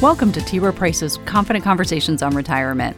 Welcome 0.00 0.30
to 0.30 0.40
T. 0.40 0.60
Rowe 0.60 0.70
Price's 0.70 1.18
Confident 1.24 1.64
Conversations 1.64 2.22
on 2.22 2.32
Retirement. 2.36 2.96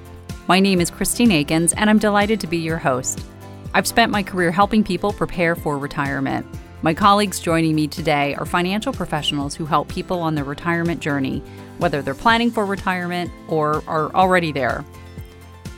My 0.49 0.61
name 0.61 0.83
is 0.83 0.91
Christine 0.91 1.33
Akins, 1.33 1.73
and 1.73 1.89
I'm 1.89 1.99
delighted 1.99 2.41
to 2.41 2.47
be 2.47 2.59
your 2.59 2.77
host. 2.77 3.25
I've 3.73 3.87
spent 3.87 4.13
my 4.13 4.23
career 4.23 4.51
helping 4.51 4.85
people 4.85 5.11
prepare 5.11 5.57
for 5.57 5.79
retirement. 5.79 6.45
My 6.83 6.93
colleagues 6.93 7.41
joining 7.41 7.75
me 7.75 7.89
today 7.89 8.35
are 8.35 8.45
financial 8.45 8.93
professionals 8.93 9.55
who 9.55 9.65
help 9.65 9.89
people 9.89 10.21
on 10.21 10.35
their 10.35 10.45
retirement 10.45 11.01
journey, 11.01 11.43
whether 11.79 12.03
they're 12.03 12.13
planning 12.13 12.51
for 12.51 12.67
retirement 12.67 13.31
or 13.49 13.83
are 13.87 14.15
already 14.15 14.53
there. 14.53 14.85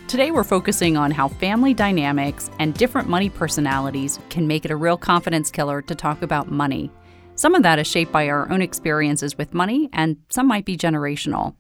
Today, 0.09 0.33
we're 0.33 0.43
focusing 0.43 0.97
on 0.97 1.13
how 1.13 1.29
family 1.29 1.73
dynamics 1.73 2.51
and 2.59 2.75
different 2.75 3.09
money 3.09 3.31
personalities 3.31 4.19
can 4.29 4.49
make 4.49 4.65
it 4.65 4.73
a 4.73 4.77
real 4.77 4.97
confidence 4.97 5.53
killer 5.53 5.83
to 5.83 5.95
talk 5.95 6.23
about 6.23 6.51
money. 6.51 6.91
Some 7.35 7.55
of 7.55 7.63
that 7.63 7.79
is 7.79 7.87
shaped 7.87 8.13
by 8.13 8.29
our 8.29 8.51
own 8.53 8.61
experiences 8.61 9.39
with 9.39 9.55
money, 9.55 9.89
and 9.93 10.19
some 10.29 10.47
might 10.47 10.65
be 10.65 10.77
generational. 10.77 11.55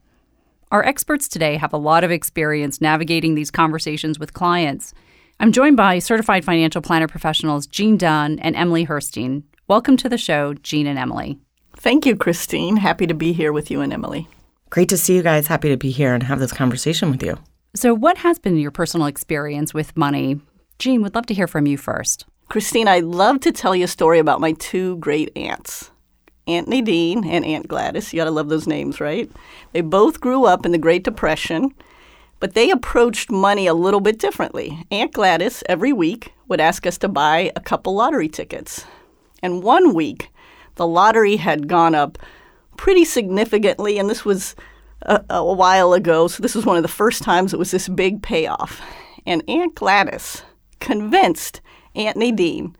Our 0.71 0.85
experts 0.85 1.29
today 1.29 1.57
have 1.57 1.73
a 1.73 1.79
lot 1.79 2.05
of 2.05 2.11
experience 2.11 2.81
navigating 2.81 3.35
these 3.35 3.51
conversations 3.51 4.19
with 4.19 4.35
clients. 4.35 4.93
I'm 5.41 5.51
joined 5.51 5.77
by 5.77 5.99
certified 5.99 6.45
financial 6.45 6.83
planner 6.83 7.09
professionals 7.09 7.67
Jean 7.67 7.97
Dunn 7.97 8.39
and 8.41 8.55
Emily 8.55 8.87
Herstein. 8.87 9.45
Welcome 9.67 9.97
to 9.99 10.09
the 10.09 10.19
show, 10.19 10.55
Jean 10.55 10.87
and 10.87 10.99
Emily. 10.99 11.39
Thank 11.79 12.05
you, 12.05 12.17
Christine. 12.17 12.77
Happy 12.77 13.07
to 13.07 13.15
be 13.15 13.33
here 13.33 13.53
with 13.53 13.71
you 13.71 13.81
and 13.81 13.93
Emily. 13.93 14.29
Great 14.71 14.91
to 14.91 14.99
see 14.99 15.17
you 15.17 15.23
guys. 15.23 15.47
Happy 15.47 15.71
to 15.71 15.77
be 15.77 15.91
here 15.91 16.15
and 16.15 16.23
have 16.23 16.39
this 16.39 16.53
conversation 16.53 17.11
with 17.11 17.23
you. 17.23 17.39
So, 17.75 17.95
what 17.95 18.19
has 18.19 18.39
been 18.39 18.59
your 18.59 18.71
personal 18.71 19.07
experience 19.07 19.73
with 19.73 19.97
money? 19.97 20.39
Jean, 20.79 21.03
would 21.03 21.15
love 21.15 21.27
to 21.27 21.35
hear 21.35 21.47
from 21.47 21.67
you 21.67 21.79
first. 21.79 22.27
Christine, 22.53 22.87
I'd 22.87 23.05
love 23.05 23.41
to 23.41 23.51
tell 23.51 23.75
you 23.75 23.85
a 23.85 23.89
story 23.89 24.19
about 24.19 24.39
my 24.39 24.53
two 24.53 24.99
great 24.99 25.35
aunts, 25.35 25.91
Aunt 26.47 26.69
Nadine 26.69 27.25
and 27.25 27.47
Aunt 27.47 27.67
Gladys. 27.67 28.13
You 28.13 28.19
got 28.19 28.27
to 28.27 28.31
love 28.31 28.51
those 28.51 28.67
names, 28.67 29.01
right? 29.01 29.31
They 29.73 29.81
both 29.81 30.21
grew 30.21 30.45
up 30.45 30.67
in 30.67 30.73
the 30.73 30.77
Great 30.77 31.03
Depression, 31.03 31.75
but 32.41 32.53
they 32.53 32.69
approached 32.69 33.31
money 33.31 33.67
a 33.67 33.73
little 33.73 34.01
bit 34.01 34.19
differently. 34.19 34.85
Aunt 34.91 35.15
Gladys, 35.15 35.63
every 35.67 35.95
week, 35.95 36.35
would 36.49 36.61
ask 36.61 36.87
us 36.87 36.99
to 36.99 37.09
buy 37.09 37.51
a 37.57 37.61
couple 37.61 37.95
lottery 37.95 38.29
tickets. 38.29 38.85
And 39.43 39.63
one 39.63 39.95
week, 39.95 40.29
the 40.75 40.87
lottery 40.87 41.37
had 41.37 41.69
gone 41.69 41.95
up 41.95 42.19
pretty 42.77 43.07
significantly, 43.07 43.97
and 43.97 44.11
this 44.11 44.27
was 44.27 44.55
a, 45.01 45.25
a 45.31 45.55
while 45.55 45.95
ago, 45.95 46.29
so 46.29 46.43
this 46.43 46.55
was 46.55 46.67
one 46.67 46.77
of 46.77 46.83
the 46.83 46.89
first 46.89 47.23
times 47.23 47.55
it 47.55 47.59
was 47.59 47.71
this 47.71 47.89
big 47.89 48.21
payoff. 48.23 48.83
And 49.25 49.43
Aunt 49.49 49.75
Gladys, 49.75 50.43
convinced 50.81 51.63
Aunt 51.95 52.17
Nadine 52.17 52.77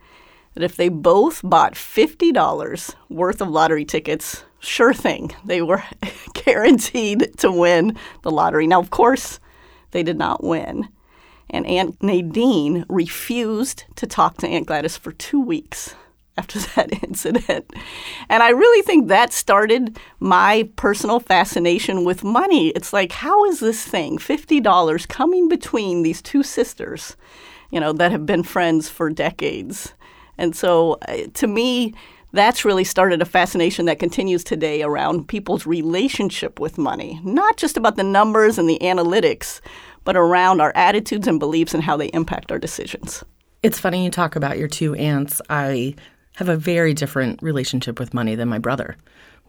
that 0.53 0.63
if 0.63 0.75
they 0.75 0.89
both 0.89 1.41
bought 1.43 1.73
$50 1.73 2.95
worth 3.09 3.41
of 3.41 3.49
lottery 3.49 3.85
tickets, 3.85 4.43
sure 4.59 4.93
thing, 4.93 5.31
they 5.45 5.61
were 5.61 5.83
guaranteed 6.33 7.37
to 7.39 7.51
win 7.51 7.97
the 8.21 8.31
lottery. 8.31 8.67
Now, 8.67 8.79
of 8.79 8.89
course, 8.89 9.39
they 9.91 10.03
did 10.03 10.17
not 10.17 10.43
win. 10.43 10.89
And 11.49 11.65
Aunt 11.67 12.01
Nadine 12.01 12.85
refused 12.89 13.85
to 13.95 14.07
talk 14.07 14.37
to 14.37 14.47
Aunt 14.47 14.67
Gladys 14.67 14.97
for 14.97 15.11
two 15.11 15.39
weeks 15.39 15.95
after 16.37 16.59
that 16.75 17.03
incident. 17.03 17.71
And 18.29 18.43
I 18.43 18.49
really 18.49 18.81
think 18.81 19.07
that 19.07 19.33
started 19.33 19.97
my 20.19 20.69
personal 20.75 21.19
fascination 21.19 22.05
with 22.05 22.23
money. 22.23 22.69
It's 22.69 22.93
like, 22.93 23.11
how 23.11 23.45
is 23.45 23.59
this 23.59 23.85
thing, 23.85 24.17
$50, 24.17 25.07
coming 25.07 25.47
between 25.47 26.03
these 26.03 26.21
two 26.21 26.43
sisters? 26.43 27.15
You 27.73 27.79
know, 27.79 27.91
that 27.91 28.11
have 28.11 28.25
been 28.25 28.43
friends 28.43 28.87
for 28.87 29.09
decades. 29.09 29.95
And 30.37 30.55
so 30.55 30.99
uh, 31.07 31.23
to 31.33 31.47
me, 31.47 31.95
that's 32.31 32.63
really 32.63 32.83
started 32.83 33.19
a 33.21 33.25
fascination 33.25 33.85
that 33.87 33.97
continues 33.97 34.43
today 34.43 34.83
around 34.83 35.27
people's 35.27 35.65
relationship 35.65 36.59
with 36.59 36.77
money, 36.77 37.19
not 37.23 37.57
just 37.57 37.75
about 37.75 37.95
the 37.95 38.03
numbers 38.03 38.59
and 38.59 38.69
the 38.69 38.77
analytics, 38.81 39.59
but 40.03 40.15
around 40.15 40.61
our 40.61 40.71
attitudes 40.75 41.27
and 41.27 41.39
beliefs 41.39 41.73
and 41.73 41.83
how 41.83 41.97
they 41.97 42.07
impact 42.07 42.51
our 42.51 42.59
decisions. 42.59 43.23
It's 43.63 43.79
funny 43.79 44.03
you 44.03 44.11
talk 44.11 44.35
about 44.35 44.59
your 44.59 44.67
two 44.67 44.93
aunts. 44.95 45.41
I 45.49 45.95
have 46.35 46.49
a 46.49 46.57
very 46.57 46.93
different 46.93 47.41
relationship 47.41 47.99
with 47.99 48.13
money 48.13 48.35
than 48.35 48.49
my 48.49 48.59
brother. 48.59 48.97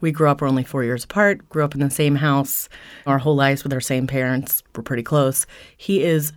We 0.01 0.13
grew 0.13 0.29
up, 0.29 0.41
we're 0.41 0.49
only 0.49 0.65
four 0.65 0.85
years 0.85 1.05
apart, 1.05 1.49
grew 1.49 1.65
up 1.65 1.75
in 1.75 1.81
the 1.81 1.91
same 1.91 2.17
house, 2.17 2.69
our 3.07 3.19
whole 3.19 3.37
lives 3.37 3.65
with 3.65 3.73
our 3.73 3.81
same 3.81 4.07
parents. 4.07 4.63
We're 4.75 4.83
pretty 4.83 5.03
close. 5.03 5.47
He 5.77 6.03
is 6.03 6.33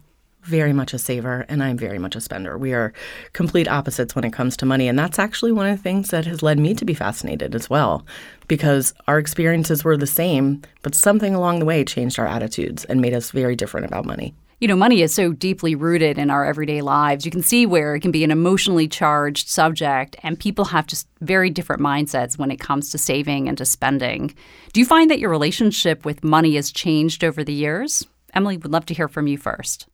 very 0.48 0.74
much 0.74 0.94
a 0.94 0.98
saver 0.98 1.46
and 1.50 1.62
I'm 1.62 1.78
very 1.78 2.00
much 2.00 2.16
a 2.16 2.22
spender. 2.22 2.58
We 2.58 2.74
are 2.74 2.94
complete 3.34 3.68
opposites 3.68 4.16
when 4.16 4.24
it 4.24 4.34
comes 4.34 4.58
to 4.58 4.66
money. 4.66 4.88
And 4.88 4.98
that's 4.98 5.20
actually 5.20 5.52
one 5.52 5.68
of 5.68 5.78
the 5.78 5.84
things 5.84 6.10
that 6.10 6.26
has 6.26 6.42
led 6.42 6.58
me 6.58 6.74
to 6.76 6.86
be 6.86 6.94
fascinated 6.94 7.54
as 7.54 7.70
well, 7.70 8.06
because 8.48 8.94
our 9.08 9.20
experiences 9.20 9.84
were 9.84 9.98
the 9.98 10.08
same, 10.08 10.62
but 10.82 10.96
something 10.96 11.36
along 11.36 11.60
the 11.60 11.66
way 11.66 11.84
changed 11.84 12.18
our 12.18 12.28
attitudes 12.28 12.86
and 12.86 13.02
made 13.02 13.14
us 13.14 13.32
very 13.32 13.56
different 13.56 13.86
about 13.86 14.06
money. 14.06 14.34
You 14.60 14.68
know, 14.68 14.76
money 14.76 15.04
is 15.04 15.14
so 15.14 15.34
deeply 15.34 15.76
rooted 15.76 16.18
in 16.18 16.32
our 16.32 16.44
everyday 16.44 16.82
lives. 16.82 17.26
You 17.26 17.32
can 17.32 17.44
see 17.44 17.68
where 17.68 17.94
it 17.94 18.00
can 18.00 18.10
be 18.10 18.24
an 18.24 18.32
emotionally 18.32 18.88
charged 18.88 19.50
subject, 19.50 20.16
and 20.24 20.40
people 20.40 20.66
have 20.66 20.88
just 20.88 21.08
very 21.22 21.52
different 21.52 21.80
mindsets 21.80 22.40
when 22.40 22.50
it 22.50 22.60
comes 22.60 22.90
to 22.90 22.98
saving 22.98 23.48
and 23.48 23.56
to 23.60 23.66
spending. 23.66 24.34
Do 24.74 24.80
you 24.80 24.86
find 24.88 25.12
that 25.12 25.20
your 25.20 25.30
relationship 25.30 26.06
with 26.06 26.24
money 26.24 26.56
has 26.56 26.72
changed 26.72 27.24
over 27.24 27.44
the 27.44 27.54
years? 27.54 28.08
Emily 28.34 28.58
would 28.58 28.72
love 28.72 28.88
to 28.88 28.96
hear 28.96 29.08
from 29.08 29.28
you 29.28 29.38
first. 29.38 29.88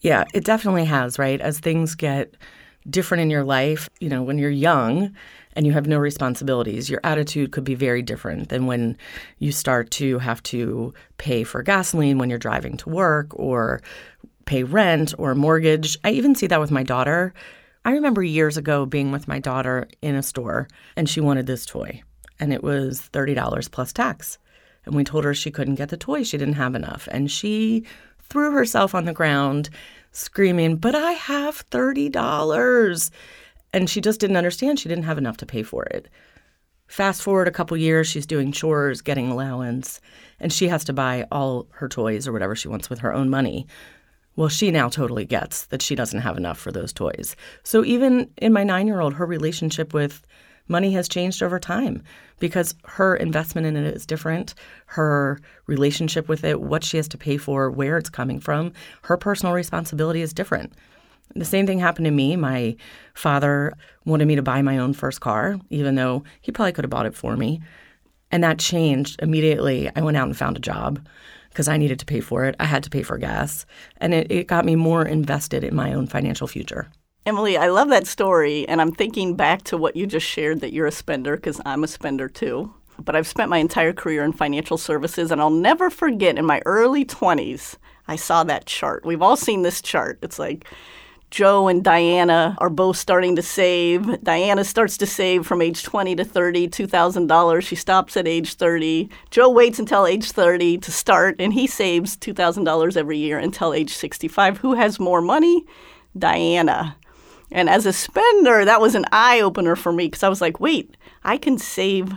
Yeah, 0.00 0.24
it 0.32 0.44
definitely 0.44 0.84
has, 0.84 1.18
right? 1.18 1.40
As 1.40 1.58
things 1.58 1.94
get 1.94 2.34
different 2.88 3.22
in 3.22 3.30
your 3.30 3.44
life, 3.44 3.88
you 4.00 4.08
know, 4.08 4.22
when 4.22 4.38
you're 4.38 4.50
young 4.50 5.14
and 5.54 5.66
you 5.66 5.72
have 5.72 5.86
no 5.86 5.98
responsibilities, 5.98 6.88
your 6.88 7.00
attitude 7.02 7.50
could 7.50 7.64
be 7.64 7.74
very 7.74 8.02
different 8.02 8.48
than 8.48 8.66
when 8.66 8.96
you 9.38 9.50
start 9.50 9.90
to 9.90 10.18
have 10.20 10.42
to 10.44 10.94
pay 11.18 11.42
for 11.42 11.62
gasoline 11.62 12.18
when 12.18 12.30
you're 12.30 12.38
driving 12.38 12.76
to 12.78 12.88
work 12.88 13.26
or 13.32 13.80
pay 14.44 14.62
rent 14.62 15.14
or 15.18 15.34
mortgage. 15.34 15.98
I 16.04 16.10
even 16.10 16.34
see 16.34 16.46
that 16.46 16.60
with 16.60 16.70
my 16.70 16.82
daughter. 16.82 17.34
I 17.84 17.92
remember 17.92 18.22
years 18.22 18.56
ago 18.56 18.86
being 18.86 19.12
with 19.12 19.28
my 19.28 19.38
daughter 19.38 19.88
in 20.00 20.14
a 20.14 20.22
store 20.22 20.68
and 20.96 21.08
she 21.08 21.20
wanted 21.20 21.46
this 21.46 21.66
toy 21.66 22.02
and 22.38 22.52
it 22.52 22.62
was 22.62 23.08
$30 23.12 23.70
plus 23.70 23.92
tax. 23.92 24.38
And 24.86 24.94
we 24.94 25.04
told 25.04 25.24
her 25.24 25.34
she 25.34 25.50
couldn't 25.50 25.74
get 25.74 25.90
the 25.90 25.96
toy, 25.96 26.22
she 26.22 26.38
didn't 26.38 26.54
have 26.54 26.74
enough. 26.74 27.08
And 27.10 27.30
she 27.30 27.84
threw 28.30 28.52
herself 28.52 28.94
on 28.94 29.04
the 29.04 29.12
ground, 29.12 29.70
screaming, 30.12 30.76
But 30.76 30.94
I 30.94 31.12
have 31.12 31.68
$30. 31.70 33.10
And 33.72 33.90
she 33.90 34.00
just 34.00 34.20
didn't 34.20 34.36
understand. 34.36 34.80
She 34.80 34.88
didn't 34.88 35.04
have 35.04 35.18
enough 35.18 35.36
to 35.38 35.46
pay 35.46 35.62
for 35.62 35.84
it. 35.84 36.08
Fast 36.86 37.22
forward 37.22 37.46
a 37.46 37.52
couple 37.52 37.76
years, 37.76 38.08
she's 38.08 38.24
doing 38.24 38.50
chores, 38.50 39.02
getting 39.02 39.30
allowance, 39.30 40.00
and 40.40 40.50
she 40.50 40.68
has 40.68 40.84
to 40.84 40.94
buy 40.94 41.26
all 41.30 41.66
her 41.72 41.88
toys 41.88 42.26
or 42.26 42.32
whatever 42.32 42.56
she 42.56 42.68
wants 42.68 42.88
with 42.88 43.00
her 43.00 43.12
own 43.12 43.28
money. 43.28 43.66
Well, 44.36 44.48
she 44.48 44.70
now 44.70 44.88
totally 44.88 45.26
gets 45.26 45.66
that 45.66 45.82
she 45.82 45.94
doesn't 45.94 46.20
have 46.20 46.38
enough 46.38 46.58
for 46.58 46.72
those 46.72 46.92
toys. 46.92 47.36
So 47.62 47.84
even 47.84 48.30
in 48.38 48.54
my 48.54 48.64
nine 48.64 48.86
year 48.86 49.00
old, 49.00 49.14
her 49.14 49.26
relationship 49.26 49.92
with 49.92 50.26
money 50.68 50.92
has 50.92 51.08
changed 51.08 51.42
over 51.42 51.58
time 51.58 52.02
because 52.38 52.74
her 52.84 53.16
investment 53.16 53.66
in 53.66 53.76
it 53.76 53.94
is 53.94 54.06
different, 54.06 54.54
her 54.86 55.40
relationship 55.66 56.28
with 56.28 56.44
it, 56.44 56.60
what 56.60 56.84
she 56.84 56.96
has 56.96 57.08
to 57.08 57.18
pay 57.18 57.36
for, 57.36 57.70
where 57.70 57.96
it's 57.96 58.10
coming 58.10 58.40
from, 58.40 58.72
her 59.02 59.16
personal 59.16 59.54
responsibility 59.54 60.20
is 60.20 60.32
different. 60.32 60.72
The 61.34 61.44
same 61.44 61.66
thing 61.66 61.78
happened 61.78 62.06
to 62.06 62.10
me. 62.10 62.36
My 62.36 62.76
father 63.14 63.74
wanted 64.04 64.26
me 64.26 64.36
to 64.36 64.42
buy 64.42 64.62
my 64.62 64.78
own 64.78 64.94
first 64.94 65.20
car, 65.20 65.58
even 65.70 65.94
though 65.94 66.24
he 66.40 66.52
probably 66.52 66.72
could 66.72 66.84
have 66.84 66.90
bought 66.90 67.06
it 67.06 67.14
for 67.14 67.36
me. 67.36 67.60
And 68.30 68.42
that 68.44 68.58
changed 68.58 69.20
immediately. 69.22 69.90
I 69.94 70.00
went 70.00 70.16
out 70.16 70.26
and 70.26 70.36
found 70.36 70.56
a 70.56 70.60
job 70.60 71.06
because 71.50 71.68
I 71.68 71.76
needed 71.76 71.98
to 71.98 72.06
pay 72.06 72.20
for 72.20 72.44
it. 72.44 72.54
I 72.60 72.64
had 72.64 72.82
to 72.84 72.90
pay 72.90 73.02
for 73.02 73.18
gas. 73.18 73.66
And 73.98 74.14
it, 74.14 74.30
it 74.30 74.46
got 74.46 74.64
me 74.64 74.76
more 74.76 75.04
invested 75.04 75.64
in 75.64 75.74
my 75.74 75.92
own 75.92 76.06
financial 76.06 76.46
future. 76.46 76.88
Emily, 77.28 77.58
I 77.58 77.68
love 77.68 77.90
that 77.90 78.06
story. 78.06 78.66
And 78.66 78.80
I'm 78.80 78.90
thinking 78.90 79.36
back 79.36 79.62
to 79.64 79.76
what 79.76 79.96
you 79.96 80.06
just 80.06 80.24
shared 80.24 80.62
that 80.62 80.72
you're 80.72 80.86
a 80.86 80.90
spender 80.90 81.36
because 81.36 81.60
I'm 81.66 81.84
a 81.84 81.86
spender 81.86 82.26
too. 82.26 82.72
But 82.98 83.14
I've 83.14 83.26
spent 83.26 83.50
my 83.50 83.58
entire 83.58 83.92
career 83.92 84.24
in 84.24 84.32
financial 84.32 84.78
services, 84.78 85.30
and 85.30 85.38
I'll 85.38 85.50
never 85.50 85.90
forget 85.90 86.38
in 86.38 86.46
my 86.46 86.62
early 86.64 87.04
20s, 87.04 87.76
I 88.08 88.16
saw 88.16 88.44
that 88.44 88.64
chart. 88.64 89.04
We've 89.04 89.20
all 89.20 89.36
seen 89.36 89.60
this 89.60 89.82
chart. 89.82 90.18
It's 90.22 90.38
like 90.38 90.64
Joe 91.30 91.68
and 91.68 91.84
Diana 91.84 92.56
are 92.60 92.70
both 92.70 92.96
starting 92.96 93.36
to 93.36 93.42
save. 93.42 94.24
Diana 94.24 94.64
starts 94.64 94.96
to 94.96 95.06
save 95.06 95.46
from 95.46 95.60
age 95.60 95.82
20 95.82 96.16
to 96.16 96.24
30, 96.24 96.68
$2,000. 96.68 97.62
She 97.62 97.76
stops 97.76 98.16
at 98.16 98.26
age 98.26 98.54
30. 98.54 99.10
Joe 99.30 99.50
waits 99.50 99.78
until 99.78 100.06
age 100.06 100.32
30 100.32 100.78
to 100.78 100.90
start, 100.90 101.36
and 101.38 101.52
he 101.52 101.66
saves 101.66 102.16
$2,000 102.16 102.96
every 102.96 103.18
year 103.18 103.38
until 103.38 103.74
age 103.74 103.92
65. 103.92 104.56
Who 104.56 104.72
has 104.72 104.98
more 104.98 105.20
money? 105.20 105.66
Diana. 106.16 106.96
And 107.50 107.68
as 107.68 107.86
a 107.86 107.92
spender, 107.92 108.64
that 108.64 108.80
was 108.80 108.94
an 108.94 109.06
eye 109.12 109.40
opener 109.40 109.76
for 109.76 109.92
me 109.92 110.06
because 110.06 110.22
I 110.22 110.28
was 110.28 110.40
like, 110.40 110.60
wait, 110.60 110.96
I 111.24 111.36
can 111.36 111.58
save 111.58 112.12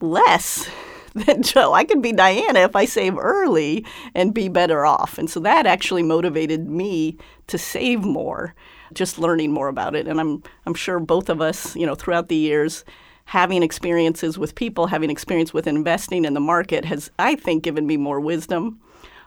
less 0.00 0.68
than 1.14 1.42
Joe. 1.42 1.74
I 1.74 1.84
could 1.84 2.00
be 2.00 2.12
Diana 2.12 2.60
if 2.60 2.74
I 2.74 2.84
save 2.84 3.18
early 3.18 3.84
and 4.14 4.32
be 4.32 4.48
better 4.48 4.86
off. 4.86 5.18
And 5.18 5.28
so 5.28 5.40
that 5.40 5.66
actually 5.66 6.02
motivated 6.02 6.68
me 6.68 7.18
to 7.48 7.58
save 7.58 8.02
more, 8.02 8.54
just 8.94 9.18
learning 9.18 9.52
more 9.52 9.68
about 9.68 9.94
it. 9.94 10.08
And 10.08 10.18
I'm 10.20 10.42
I'm 10.64 10.74
sure 10.74 10.98
both 10.98 11.28
of 11.28 11.40
us, 11.40 11.76
you 11.76 11.86
know, 11.86 11.94
throughout 11.94 12.28
the 12.28 12.36
years 12.36 12.84
having 13.26 13.62
experiences 13.62 14.38
with 14.38 14.54
people, 14.54 14.86
having 14.86 15.10
experience 15.10 15.54
with 15.54 15.66
investing 15.66 16.24
in 16.24 16.34
the 16.34 16.40
market 16.40 16.84
has, 16.84 17.10
I 17.18 17.36
think, 17.36 17.62
given 17.62 17.86
me 17.86 17.96
more 17.96 18.20
wisdom 18.20 18.80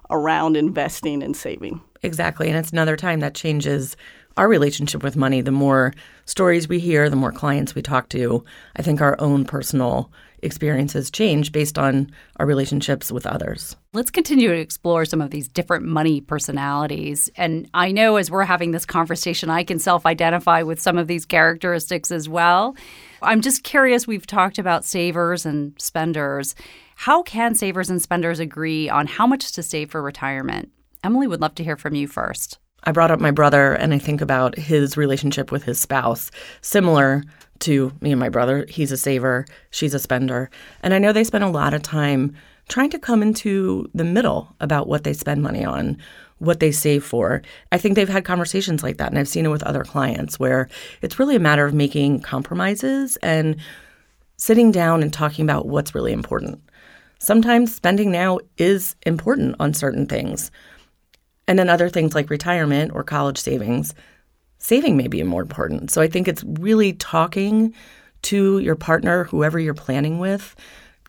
around 0.10 0.56
investing 0.56 1.24
and 1.24 1.36
saving. 1.36 1.82
Exactly. 2.04 2.50
And 2.50 2.58
it's 2.58 2.72
another 2.72 2.96
time 2.96 3.20
that 3.22 3.34
changes 3.34 3.98
our 4.38 4.48
relationship 4.48 5.04
with 5.04 5.16
money. 5.16 5.42
The 5.42 5.52
more 5.52 5.94
stories 6.26 6.68
we 6.68 6.80
hear, 6.80 7.10
the 7.10 7.16
more 7.16 7.32
clients 7.32 7.76
we 7.76 7.82
talk 7.82 8.10
to, 8.10 8.44
I 8.76 8.82
think 8.82 9.02
our 9.02 9.16
own 9.20 9.46
personal 9.46 10.12
experiences 10.42 11.10
change 11.10 11.52
based 11.52 11.78
on 11.78 12.12
our 12.38 12.46
relationships 12.46 13.12
with 13.12 13.26
others. 13.26 13.76
Let's 13.94 14.12
continue 14.12 14.50
to 14.50 14.60
explore 14.60 15.06
some 15.06 15.22
of 15.22 15.32
these 15.32 15.48
different 15.48 15.86
money 15.86 16.22
personalities. 16.22 17.30
And 17.36 17.70
I 17.74 17.92
know 17.92 18.18
as 18.18 18.30
we're 18.30 18.44
having 18.44 18.72
this 18.72 18.86
conversation, 18.86 19.50
I 19.50 19.64
can 19.64 19.80
self 19.80 20.06
identify 20.06 20.62
with 20.62 20.82
some 20.82 20.98
of 20.98 21.08
these 21.08 21.26
characteristics 21.26 22.12
as 22.12 22.30
well. 22.30 22.76
I'm 23.22 23.42
just 23.42 23.64
curious 23.64 24.06
we've 24.06 24.28
talked 24.28 24.60
about 24.60 24.86
savers 24.86 25.46
and 25.46 25.74
spenders. 25.82 26.56
How 26.96 27.24
can 27.24 27.56
savers 27.56 27.90
and 27.90 28.02
spenders 28.02 28.40
agree 28.40 28.90
on 28.90 29.08
how 29.08 29.26
much 29.26 29.52
to 29.54 29.64
save 29.64 29.92
for 29.92 30.02
retirement? 30.02 30.72
Emily 31.04 31.28
would 31.28 31.42
love 31.42 31.56
to 31.56 31.64
hear 31.64 31.78
from 31.78 31.96
you 31.96 32.08
first. 32.08 32.60
I 32.86 32.92
brought 32.92 33.12
up 33.12 33.20
my 33.20 33.32
brother 33.32 33.74
and 33.74 33.94
I 33.94 33.98
think 33.98 34.22
about 34.22 34.58
his 34.58 34.96
relationship 34.96 35.52
with 35.52 35.64
his 35.64 35.80
spouse, 35.80 36.30
similar 36.62 37.24
to 37.60 37.92
me 38.02 38.12
and 38.12 38.20
my 38.20 38.30
brother. 38.30 38.66
He's 38.70 38.92
a 38.92 38.98
saver, 38.98 39.46
she's 39.72 39.94
a 39.94 40.00
spender. 40.00 40.50
And 40.84 40.94
I 40.94 41.00
know 41.00 41.12
they 41.12 41.24
spend 41.24 41.44
a 41.44 41.50
lot 41.50 41.74
of 41.74 41.82
time 41.82 42.36
trying 42.68 42.90
to 42.92 43.00
come 43.00 43.22
into 43.22 43.90
the 43.94 44.04
middle 44.04 44.56
about 44.60 44.88
what 44.88 45.04
they 45.04 45.14
spend 45.14 45.42
money 45.42 45.64
on, 45.64 45.98
what 46.40 46.60
they 46.60 46.72
save 46.72 47.04
for. 47.04 47.42
I 47.72 47.78
think 47.78 47.96
they've 47.96 48.10
had 48.10 48.26
conversations 48.26 48.84
like 48.84 48.98
that, 48.98 49.10
and 49.10 49.20
I've 49.20 49.28
seen 49.28 49.46
it 49.46 49.50
with 49.50 49.64
other 49.64 49.84
clients 49.84 50.40
where 50.40 50.68
it's 51.02 51.20
really 51.20 51.36
a 51.36 51.40
matter 51.40 51.66
of 51.66 51.74
making 51.74 52.22
compromises 52.22 53.18
and 53.18 53.58
sitting 54.38 54.72
down 54.72 55.02
and 55.02 55.14
talking 55.14 55.46
about 55.46 55.68
what's 55.68 55.96
really 55.96 56.12
important. 56.12 56.62
Sometimes 57.20 57.74
spending 57.74 58.12
now 58.12 58.40
is 58.58 58.96
important 59.06 59.56
on 59.60 59.74
certain 59.74 60.06
things. 60.06 60.52
And 61.48 61.60
then 61.60 61.70
other 61.70 61.90
things 61.90 62.16
like 62.16 62.30
retirement 62.30 62.92
or 62.94 63.04
college 63.04 63.38
savings 63.38 63.94
saving 64.58 64.98
may 64.98 65.08
be 65.08 65.22
more 65.24 65.42
important. 65.42 65.92
So 65.92 66.02
I 66.02 66.08
think 66.08 66.28
it's 66.28 66.44
really 66.44 66.94
talking 66.94 67.74
to 68.24 68.60
your 68.60 68.76
partner, 68.76 69.26
whoever 69.26 69.60
you're 69.60 69.76
planning 69.76 70.18
with, 70.18 70.56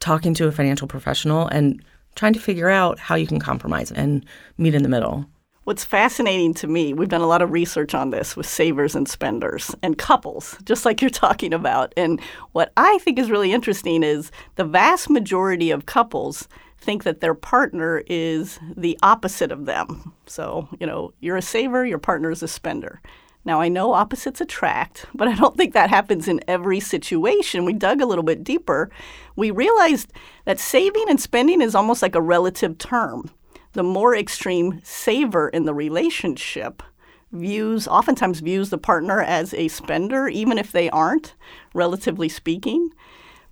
talking 0.00 0.35
to 0.35 0.47
a 0.47 0.53
financial 0.53 0.87
professional 0.87 1.49
and 1.49 1.83
trying 2.15 2.35
to 2.35 2.41
figure 2.41 2.69
out 2.69 2.99
how 2.99 3.15
you 3.15 3.27
can 3.27 3.38
compromise 3.38 3.91
and 3.93 4.25
meet 4.59 4.75
in 4.75 4.83
the 4.83 4.88
middle. 4.88 5.27
What's 5.65 5.85
fascinating 5.85 6.55
to 6.55 6.69
me, 6.69 6.94
we've 6.94 7.09
done 7.09 7.23
a 7.23 7.27
lot 7.27 7.43
of 7.43 7.50
research 7.50 7.93
on 7.94 8.11
this 8.11 8.37
with 8.37 8.47
savers 8.47 8.94
and 8.94 9.09
spenders 9.09 9.75
and 9.83 9.99
couples, 9.99 10.56
just 10.65 10.85
like 10.85 11.00
you're 11.00 11.11
talking 11.11 11.53
about. 11.53 11.93
And 11.97 12.21
what 12.53 12.73
I 12.77 12.99
think 12.99 13.19
is 13.19 13.31
really 13.31 13.53
interesting 13.53 14.03
is 14.03 14.31
the 14.55 14.65
vast 14.65 15.11
majority 15.11 15.71
of 15.71 15.87
couples 15.87 16.47
think 16.78 17.05
that 17.05 17.20
their 17.20 17.34
partner 17.34 18.02
is 18.06 18.58
the 18.76 18.99
opposite 19.02 19.50
of 19.50 19.67
them. 19.67 20.12
So, 20.26 20.69
you 20.78 20.87
know, 20.87 21.12
you're 21.20 21.37
a 21.37 21.43
saver, 21.43 21.84
your 21.84 21.99
partner 21.99 22.31
is 22.31 22.43
a 22.43 22.49
spender. 22.49 23.00
Now, 23.44 23.61
I 23.61 23.69
know 23.69 23.93
opposites 23.93 24.40
attract, 24.40 25.06
but 25.14 25.28
I 25.28 25.34
don't 25.37 25.56
think 25.56 25.73
that 25.73 25.88
happens 25.88 26.26
in 26.26 26.40
every 26.49 26.81
situation. 26.81 27.64
We 27.64 27.73
dug 27.73 28.00
a 28.00 28.06
little 28.06 28.25
bit 28.25 28.43
deeper. 28.43 28.90
We 29.37 29.52
realized 29.52 30.12
that 30.46 30.58
saving 30.58 31.05
and 31.08 31.20
spending 31.20 31.62
is 31.62 31.75
almost 31.75 32.02
like 32.02 32.17
a 32.17 32.20
relative 32.20 32.76
term. 32.78 33.31
The 33.75 33.84
more 33.84 34.17
extreme 34.17 34.81
saver 34.82 35.49
in 35.49 35.64
the 35.64 35.75
relationship 35.75 36.82
views, 37.31 37.87
oftentimes 37.87 38.40
views 38.40 38.70
the 38.70 38.78
partner 38.78 39.20
as 39.20 39.55
a 39.55 39.69
spender, 39.69 40.28
even 40.28 40.58
if 40.58 40.73
they 40.73 40.90
aren't, 40.90 41.34
relatively 41.75 42.28
speaking. 42.28 42.90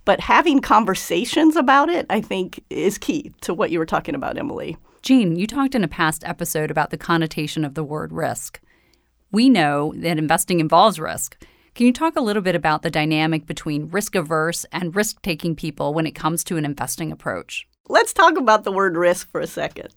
But 0.05 0.19
having 0.19 0.61
conversations 0.61 1.55
about 1.55 1.89
it, 1.89 2.05
I 2.09 2.21
think, 2.21 2.63
is 2.69 2.97
key 2.97 3.33
to 3.41 3.53
what 3.53 3.71
you 3.71 3.79
were 3.79 3.85
talking 3.85 4.15
about, 4.15 4.37
Emily. 4.37 4.77
Jean, 5.01 5.35
you 5.35 5.45
talked 5.45 5.75
in 5.75 5.83
a 5.83 5.87
past 5.87 6.23
episode 6.23 6.71
about 6.71 6.89
the 6.89 6.97
connotation 6.97 7.65
of 7.65 7.73
the 7.73 7.83
word 7.83 8.11
risk 8.13 8.61
we 9.35 9.49
know 9.49 9.93
that 9.97 10.17
investing 10.17 10.61
involves 10.61 10.97
risk. 10.97 11.45
Can 11.73 11.85
you 11.85 11.91
talk 11.91 12.15
a 12.15 12.21
little 12.21 12.41
bit 12.41 12.55
about 12.55 12.83
the 12.83 12.89
dynamic 12.89 13.45
between 13.45 13.89
risk 13.89 14.15
averse 14.15 14.65
and 14.71 14.95
risk 14.95 15.21
taking 15.21 15.57
people 15.57 15.93
when 15.93 16.07
it 16.07 16.15
comes 16.15 16.41
to 16.45 16.55
an 16.55 16.63
investing 16.63 17.11
approach? 17.11 17.67
Let's 17.89 18.13
talk 18.13 18.37
about 18.37 18.63
the 18.63 18.71
word 18.71 18.95
risk 18.95 19.29
for 19.29 19.41
a 19.41 19.47
second. 19.47 19.89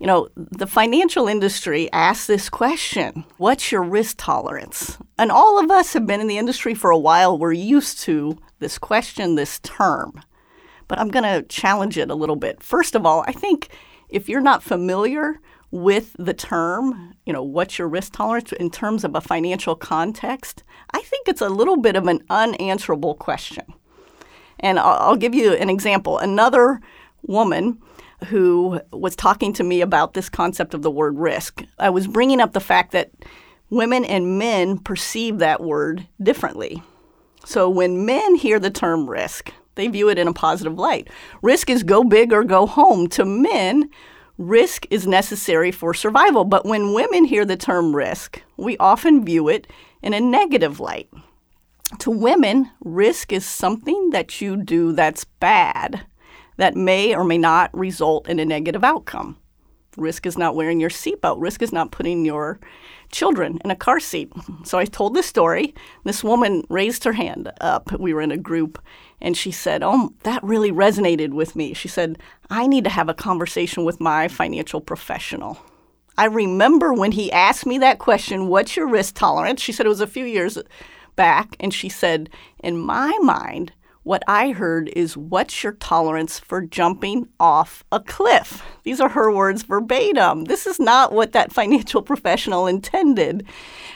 You 0.00 0.06
know, 0.06 0.28
the 0.34 0.66
financial 0.66 1.28
industry 1.28 1.92
asks 1.92 2.26
this 2.26 2.48
question 2.48 3.24
What's 3.36 3.70
your 3.70 3.82
risk 3.82 4.16
tolerance? 4.18 4.96
And 5.18 5.30
all 5.30 5.62
of 5.62 5.70
us 5.70 5.92
have 5.92 6.06
been 6.06 6.22
in 6.22 6.26
the 6.26 6.38
industry 6.38 6.74
for 6.74 6.90
a 6.90 6.98
while. 6.98 7.38
We're 7.38 7.52
used 7.52 8.00
to 8.00 8.38
this 8.60 8.78
question, 8.78 9.34
this 9.34 9.60
term. 9.60 10.22
But 10.88 10.98
I'm 10.98 11.08
going 11.08 11.24
to 11.24 11.46
challenge 11.48 11.98
it 11.98 12.10
a 12.10 12.14
little 12.14 12.34
bit. 12.34 12.62
First 12.62 12.94
of 12.94 13.04
all, 13.04 13.24
I 13.28 13.32
think 13.32 13.68
if 14.08 14.26
you're 14.28 14.40
not 14.40 14.62
familiar 14.62 15.38
with 15.70 16.16
the 16.18 16.34
term, 16.34 17.14
you 17.26 17.32
know, 17.32 17.42
what's 17.42 17.78
your 17.78 17.86
risk 17.86 18.14
tolerance 18.14 18.52
in 18.52 18.70
terms 18.70 19.04
of 19.04 19.14
a 19.14 19.20
financial 19.20 19.76
context, 19.76 20.64
I 20.92 21.02
think 21.02 21.28
it's 21.28 21.42
a 21.42 21.48
little 21.50 21.76
bit 21.76 21.94
of 21.94 22.06
an 22.06 22.24
unanswerable 22.30 23.14
question. 23.14 23.66
And 24.58 24.78
I'll, 24.78 25.16
give 25.16 25.34
you 25.34 25.52
an 25.52 25.70
example. 25.70 26.18
Another 26.18 26.80
woman 27.22 27.80
who 28.26 28.80
was 28.92 29.16
talking 29.16 29.52
to 29.54 29.64
me 29.64 29.80
about 29.80 30.14
this 30.14 30.28
concept 30.28 30.74
of 30.74 30.82
the 30.82 30.90
word 30.90 31.18
risk, 31.18 31.62
I 31.78 31.90
was 31.90 32.06
bringing 32.06 32.40
up 32.40 32.52
the 32.52 32.60
fact 32.60 32.92
that 32.92 33.10
women 33.70 34.04
and 34.04 34.38
men 34.38 34.78
perceive 34.78 35.38
that 35.38 35.62
word 35.62 36.06
differently. 36.22 36.82
So 37.44 37.68
when 37.70 38.04
men 38.04 38.34
hear 38.34 38.58
the 38.58 38.70
term 38.70 39.08
risk, 39.08 39.52
they 39.76 39.88
view 39.88 40.08
it 40.08 40.18
in 40.18 40.28
a 40.28 40.32
positive 40.32 40.78
light. 40.78 41.08
Risk 41.42 41.70
is 41.70 41.82
go 41.82 42.04
big 42.04 42.32
or 42.32 42.44
go 42.44 42.66
home. 42.66 43.06
To 43.08 43.24
men, 43.24 43.88
risk 44.36 44.86
is 44.90 45.06
necessary 45.06 45.70
for 45.70 45.94
survival. 45.94 46.44
But 46.44 46.66
when 46.66 46.92
women 46.92 47.24
hear 47.24 47.44
the 47.44 47.56
term 47.56 47.94
risk, 47.94 48.42
we 48.56 48.76
often 48.78 49.24
view 49.24 49.48
it 49.48 49.66
in 50.02 50.12
a 50.12 50.20
negative 50.20 50.80
light. 50.80 51.08
To 52.00 52.10
women, 52.10 52.70
risk 52.84 53.32
is 53.32 53.44
something 53.44 54.10
that 54.10 54.40
you 54.40 54.56
do 54.56 54.92
that's 54.92 55.24
bad, 55.24 56.06
that 56.60 56.76
may 56.76 57.14
or 57.14 57.24
may 57.24 57.38
not 57.38 57.70
result 57.72 58.28
in 58.28 58.38
a 58.38 58.44
negative 58.44 58.84
outcome. 58.84 59.38
Risk 59.96 60.26
is 60.26 60.36
not 60.36 60.54
wearing 60.54 60.78
your 60.78 60.90
seatbelt. 60.90 61.40
Risk 61.40 61.62
is 61.62 61.72
not 61.72 61.90
putting 61.90 62.26
your 62.26 62.60
children 63.10 63.58
in 63.64 63.70
a 63.70 63.76
car 63.76 63.98
seat. 63.98 64.30
So 64.64 64.78
I 64.78 64.84
told 64.84 65.14
this 65.14 65.26
story. 65.26 65.74
This 66.04 66.22
woman 66.22 66.64
raised 66.68 67.04
her 67.04 67.14
hand 67.14 67.50
up. 67.62 67.98
We 67.98 68.12
were 68.12 68.20
in 68.20 68.30
a 68.30 68.36
group, 68.36 68.78
and 69.22 69.34
she 69.34 69.50
said, 69.50 69.82
Oh, 69.82 70.12
that 70.24 70.44
really 70.44 70.70
resonated 70.70 71.30
with 71.30 71.56
me. 71.56 71.72
She 71.72 71.88
said, 71.88 72.18
I 72.50 72.66
need 72.66 72.84
to 72.84 72.90
have 72.90 73.08
a 73.08 73.14
conversation 73.14 73.84
with 73.84 73.98
my 73.98 74.28
financial 74.28 74.82
professional. 74.82 75.58
I 76.18 76.26
remember 76.26 76.92
when 76.92 77.12
he 77.12 77.32
asked 77.32 77.64
me 77.64 77.78
that 77.78 77.98
question, 77.98 78.48
What's 78.48 78.76
your 78.76 78.86
risk 78.86 79.14
tolerance? 79.14 79.62
She 79.62 79.72
said 79.72 79.86
it 79.86 79.88
was 79.96 80.02
a 80.02 80.06
few 80.06 80.26
years 80.26 80.58
back, 81.16 81.56
and 81.58 81.72
she 81.72 81.88
said, 81.88 82.28
In 82.62 82.76
my 82.76 83.16
mind, 83.22 83.72
what 84.02 84.22
I 84.26 84.50
heard 84.50 84.88
is, 84.96 85.16
What's 85.16 85.62
your 85.62 85.74
tolerance 85.74 86.38
for 86.38 86.62
jumping 86.62 87.28
off 87.38 87.84
a 87.92 88.00
cliff? 88.00 88.62
These 88.82 89.00
are 89.00 89.10
her 89.10 89.32
words 89.32 89.62
verbatim. 89.62 90.44
This 90.44 90.66
is 90.66 90.80
not 90.80 91.12
what 91.12 91.32
that 91.32 91.52
financial 91.60 92.02
professional 92.02 92.66
intended. 92.66 93.46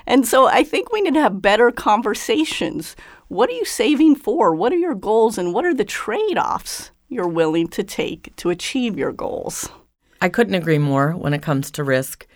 And 0.07 0.27
so 0.27 0.47
I 0.47 0.63
think 0.65 0.93
we 0.93 1.01
need 1.01 1.15
to 1.15 1.21
have 1.21 1.43
better 1.43 1.71
conversations. 1.71 2.97
What 3.29 3.49
are 3.49 3.55
you 3.55 3.65
saving 3.65 4.17
for? 4.17 4.55
What 4.55 4.73
are 4.73 4.79
your 4.79 4.95
goals? 4.95 5.39
And 5.39 5.55
what 5.55 5.65
are 5.65 5.75
the 5.75 5.85
trade 5.85 6.39
offs 6.39 6.91
you're 7.09 7.29
willing 7.29 7.69
to 7.69 7.83
take 7.83 8.35
to 8.37 8.51
achieve 8.51 8.99
your 8.99 9.13
goals? 9.13 9.71
I 10.21 10.29
couldn't 10.29 10.55
agree 10.55 10.79
more 10.79 11.13
when 11.13 11.35
it 11.35 11.43
comes 11.43 11.71
to 11.73 11.85
risk. 11.85 12.27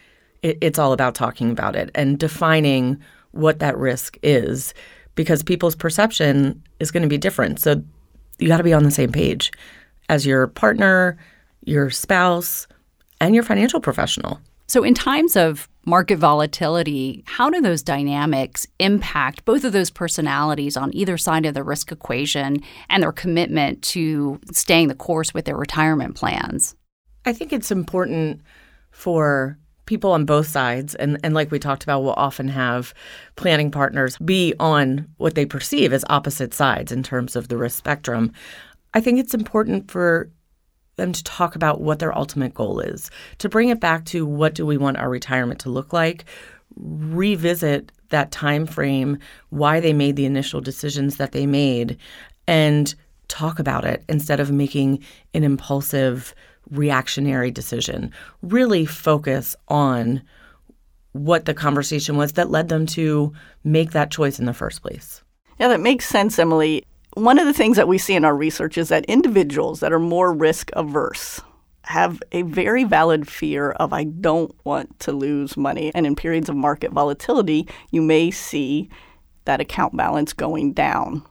It, 0.43 0.59
it's 0.61 0.79
all 0.79 0.93
about 0.93 1.15
talking 1.15 1.51
about 1.51 1.77
it 1.77 1.91
and 1.95 2.19
defining 2.19 2.99
what 3.33 3.59
that 3.59 3.77
risk 3.77 4.17
is 4.23 4.73
because 5.19 5.43
people's 5.43 5.75
perception 5.75 6.63
is 6.79 6.93
going 6.93 7.03
to 7.03 7.09
be 7.09 7.19
different. 7.19 7.59
So 7.59 7.83
you 8.39 8.47
got 8.47 8.59
to 8.59 8.63
be 8.63 8.73
on 8.73 8.85
the 8.85 8.91
same 8.93 9.11
page 9.11 9.51
as 10.09 10.25
your 10.25 10.47
partner, 10.47 11.19
your 11.65 11.91
spouse, 11.91 12.69
and 13.21 13.35
your 13.35 13.43
financial 13.43 13.81
professional. 13.81 14.39
So, 14.69 14.85
in 14.85 14.95
times 14.95 15.35
of 15.35 15.69
market 15.85 16.19
volatility, 16.19 17.25
how 17.27 17.51
do 17.51 17.61
those 17.61 17.83
dynamics 17.83 18.65
impact 18.79 19.45
both 19.45 19.65
of 19.65 19.73
those 19.73 19.91
personalities 19.91 20.77
on 20.77 20.95
either 20.95 21.19
side 21.19 21.47
of 21.47 21.55
the 21.55 21.65
risk 21.65 21.91
equation 21.91 22.59
and 22.89 23.03
their 23.03 23.11
commitment 23.11 23.83
to 23.95 24.39
staying 24.53 24.87
the 24.87 24.95
course 24.95 25.35
with 25.35 25.47
their 25.47 25.57
retirement 25.57 26.15
plans? 26.15 26.77
I 27.25 27.33
think 27.33 27.53
it's 27.53 27.73
important 27.73 28.41
for 28.93 29.59
people 29.88 30.12
on 30.12 30.26
both 30.26 30.47
sides 30.47 30.95
and, 30.97 31.18
and 31.25 31.35
like 31.35 31.50
we 31.50 31.59
talked 31.59 31.83
about 31.83 32.02
will 32.02 32.12
often 32.12 32.47
have 32.47 32.92
planning 33.37 33.71
partners 33.71 34.18
be 34.18 34.54
on 34.61 35.09
what 35.16 35.35
they 35.35 35.47
perceive 35.47 35.92
as 35.92 36.04
opposite 36.11 36.52
sides 36.52 36.92
in 36.92 37.02
terms 37.02 37.35
of 37.35 37.49
the 37.49 37.57
risk 37.57 37.78
spectrum. 37.78 38.30
I 38.92 39.00
think 39.00 39.18
it's 39.18 39.35
important 39.35 39.90
for 39.90 40.30
them 40.97 41.12
to 41.12 41.25
talk 41.25 41.57
about 41.57 41.80
what 41.80 42.00
their 42.00 42.16
ultimate 42.16 42.52
goal 42.52 42.80
is. 42.80 43.11
To 43.38 43.49
bring 43.49 43.71
it 43.71 43.80
back 43.80 44.04
to 44.07 44.26
what 44.26 44.54
do 44.54 44.66
we 44.66 44.76
want 44.76 44.99
our 44.99 45.09
retirement 45.09 45.59
to 45.61 45.71
look 45.71 45.92
like 45.92 46.26
revisit 46.76 47.90
that 48.11 48.30
time 48.30 48.66
frame, 48.66 49.18
why 49.49 49.80
they 49.80 49.92
made 49.92 50.16
the 50.16 50.26
initial 50.26 50.61
decisions 50.61 51.16
that 51.16 51.33
they 51.33 51.47
made, 51.47 51.97
and 52.47 52.95
talk 53.28 53.59
about 53.59 53.85
it 53.85 54.04
instead 54.09 54.38
of 54.38 54.50
making 54.50 55.02
an 55.35 55.45
impulsive 55.45 56.35
reactionary 56.71 57.51
decision. 57.51 58.13
Really 58.43 58.87
focus 58.87 59.57
on 59.69 60.23
what 61.13 61.45
the 61.45 61.55
conversation 61.55 62.17
was 62.17 62.33
that 62.33 62.51
led 62.51 62.69
them 62.69 62.87
to 62.87 63.33
make 63.65 63.93
that 63.93 64.11
choice 64.11 64.39
in 64.39 64.47
the 64.47 64.55
first 64.55 64.83
place. 64.83 65.23
Yeah, 65.59 65.69
that 65.69 65.81
makes 65.81 66.07
sense, 66.07 66.39
Emily. 66.39 66.85
One 67.15 67.39
of 67.39 67.47
the 67.47 67.55
things 67.55 67.77
that 67.77 67.89
we 67.89 67.99
see 67.99 68.15
in 68.15 68.25
our 68.25 68.37
research 68.37 68.79
is 68.79 68.91
that 68.91 69.05
individuals 69.07 69.81
that 69.81 69.93
are 69.93 69.99
more 69.99 70.33
risk 70.33 70.71
averse 70.75 71.41
have 71.83 72.23
a 72.33 72.43
very 72.43 72.85
valid 72.85 73.27
fear 73.27 73.71
of 73.73 73.93
I 73.93 74.05
don't 74.05 74.55
want 74.65 74.99
to 75.01 75.13
lose 75.13 75.57
money. 75.57 75.91
And 75.95 76.07
in 76.07 76.15
periods 76.15 76.49
of 76.49 76.55
market 76.55 76.93
volatility, 76.93 77.67
you 77.91 78.03
may 78.03 78.31
see 78.31 78.91
that 79.47 79.61
account 79.61 79.97
balance 79.97 80.35
going 80.35 80.75
down. 80.75 81.23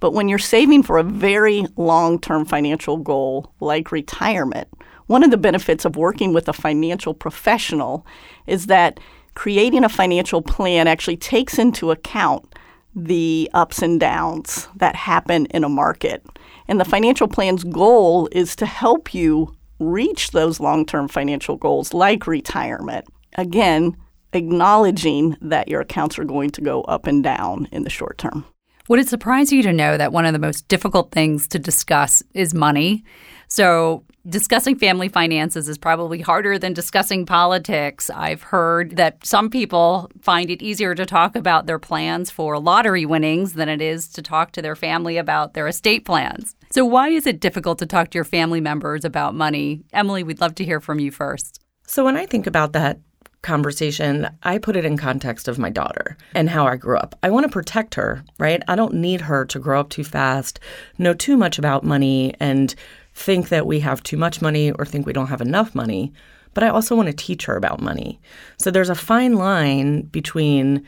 But 0.00 0.12
when 0.12 0.28
you're 0.28 0.38
saving 0.38 0.82
for 0.82 0.98
a 0.98 1.04
very 1.04 1.66
long 1.76 2.18
term 2.18 2.44
financial 2.44 2.96
goal 2.96 3.52
like 3.60 3.92
retirement, 3.92 4.68
one 5.06 5.22
of 5.22 5.30
the 5.30 5.36
benefits 5.36 5.84
of 5.84 5.96
working 5.96 6.32
with 6.32 6.48
a 6.48 6.52
financial 6.52 7.14
professional 7.14 8.06
is 8.46 8.66
that 8.66 8.98
creating 9.34 9.84
a 9.84 9.88
financial 9.88 10.42
plan 10.42 10.86
actually 10.86 11.16
takes 11.16 11.58
into 11.58 11.90
account 11.90 12.54
the 12.94 13.48
ups 13.54 13.82
and 13.82 14.00
downs 14.00 14.68
that 14.76 14.96
happen 14.96 15.46
in 15.46 15.64
a 15.64 15.68
market. 15.68 16.24
And 16.66 16.80
the 16.80 16.84
financial 16.84 17.28
plan's 17.28 17.64
goal 17.64 18.28
is 18.32 18.56
to 18.56 18.66
help 18.66 19.14
you 19.14 19.54
reach 19.78 20.30
those 20.30 20.60
long 20.60 20.86
term 20.86 21.08
financial 21.08 21.56
goals 21.56 21.94
like 21.94 22.26
retirement. 22.26 23.06
Again, 23.36 23.96
acknowledging 24.32 25.36
that 25.40 25.68
your 25.68 25.80
accounts 25.80 26.18
are 26.18 26.24
going 26.24 26.50
to 26.50 26.60
go 26.60 26.82
up 26.82 27.06
and 27.06 27.22
down 27.22 27.68
in 27.72 27.82
the 27.82 27.90
short 27.90 28.18
term. 28.18 28.44
Would 28.90 28.98
it 28.98 29.08
surprise 29.08 29.52
you 29.52 29.62
to 29.62 29.72
know 29.72 29.96
that 29.96 30.12
one 30.12 30.26
of 30.26 30.32
the 30.32 30.40
most 30.40 30.66
difficult 30.66 31.12
things 31.12 31.46
to 31.46 31.60
discuss 31.60 32.24
is 32.34 32.52
money? 32.52 33.04
So, 33.46 34.02
discussing 34.28 34.76
family 34.76 35.08
finances 35.08 35.68
is 35.68 35.78
probably 35.78 36.20
harder 36.20 36.58
than 36.58 36.72
discussing 36.72 37.24
politics. 37.24 38.10
I've 38.10 38.42
heard 38.42 38.96
that 38.96 39.24
some 39.24 39.48
people 39.48 40.10
find 40.22 40.50
it 40.50 40.60
easier 40.60 40.96
to 40.96 41.06
talk 41.06 41.36
about 41.36 41.66
their 41.66 41.78
plans 41.78 42.32
for 42.32 42.58
lottery 42.58 43.06
winnings 43.06 43.52
than 43.52 43.68
it 43.68 43.80
is 43.80 44.08
to 44.08 44.22
talk 44.22 44.50
to 44.52 44.60
their 44.60 44.74
family 44.74 45.18
about 45.18 45.54
their 45.54 45.68
estate 45.68 46.04
plans. 46.04 46.56
So, 46.72 46.84
why 46.84 47.10
is 47.10 47.28
it 47.28 47.38
difficult 47.38 47.78
to 47.78 47.86
talk 47.86 48.10
to 48.10 48.18
your 48.18 48.24
family 48.24 48.60
members 48.60 49.04
about 49.04 49.36
money? 49.36 49.84
Emily, 49.92 50.24
we'd 50.24 50.40
love 50.40 50.56
to 50.56 50.64
hear 50.64 50.80
from 50.80 50.98
you 50.98 51.12
first. 51.12 51.60
So, 51.86 52.04
when 52.04 52.16
I 52.16 52.26
think 52.26 52.48
about 52.48 52.72
that 52.72 52.98
conversation, 53.42 54.28
I 54.42 54.58
put 54.58 54.76
it 54.76 54.84
in 54.84 54.96
context 54.96 55.48
of 55.48 55.58
my 55.58 55.70
daughter 55.70 56.16
and 56.34 56.50
how 56.50 56.66
I 56.66 56.76
grew 56.76 56.98
up. 56.98 57.14
I 57.22 57.30
want 57.30 57.44
to 57.44 57.52
protect 57.52 57.94
her, 57.94 58.22
right? 58.38 58.62
I 58.68 58.76
don't 58.76 58.94
need 58.94 59.22
her 59.22 59.44
to 59.46 59.58
grow 59.58 59.80
up 59.80 59.90
too 59.90 60.04
fast, 60.04 60.60
know 60.98 61.14
too 61.14 61.36
much 61.36 61.58
about 61.58 61.84
money, 61.84 62.34
and 62.38 62.74
think 63.14 63.48
that 63.48 63.66
we 63.66 63.80
have 63.80 64.02
too 64.02 64.16
much 64.16 64.42
money 64.42 64.72
or 64.72 64.84
think 64.84 65.06
we 65.06 65.12
don't 65.12 65.28
have 65.28 65.40
enough 65.40 65.74
money. 65.74 66.12
But 66.52 66.64
I 66.64 66.68
also 66.68 66.94
want 66.96 67.06
to 67.06 67.14
teach 67.14 67.46
her 67.46 67.56
about 67.56 67.80
money. 67.80 68.20
So 68.58 68.70
there's 68.70 68.90
a 68.90 68.94
fine 68.94 69.34
line 69.34 70.02
between, 70.02 70.86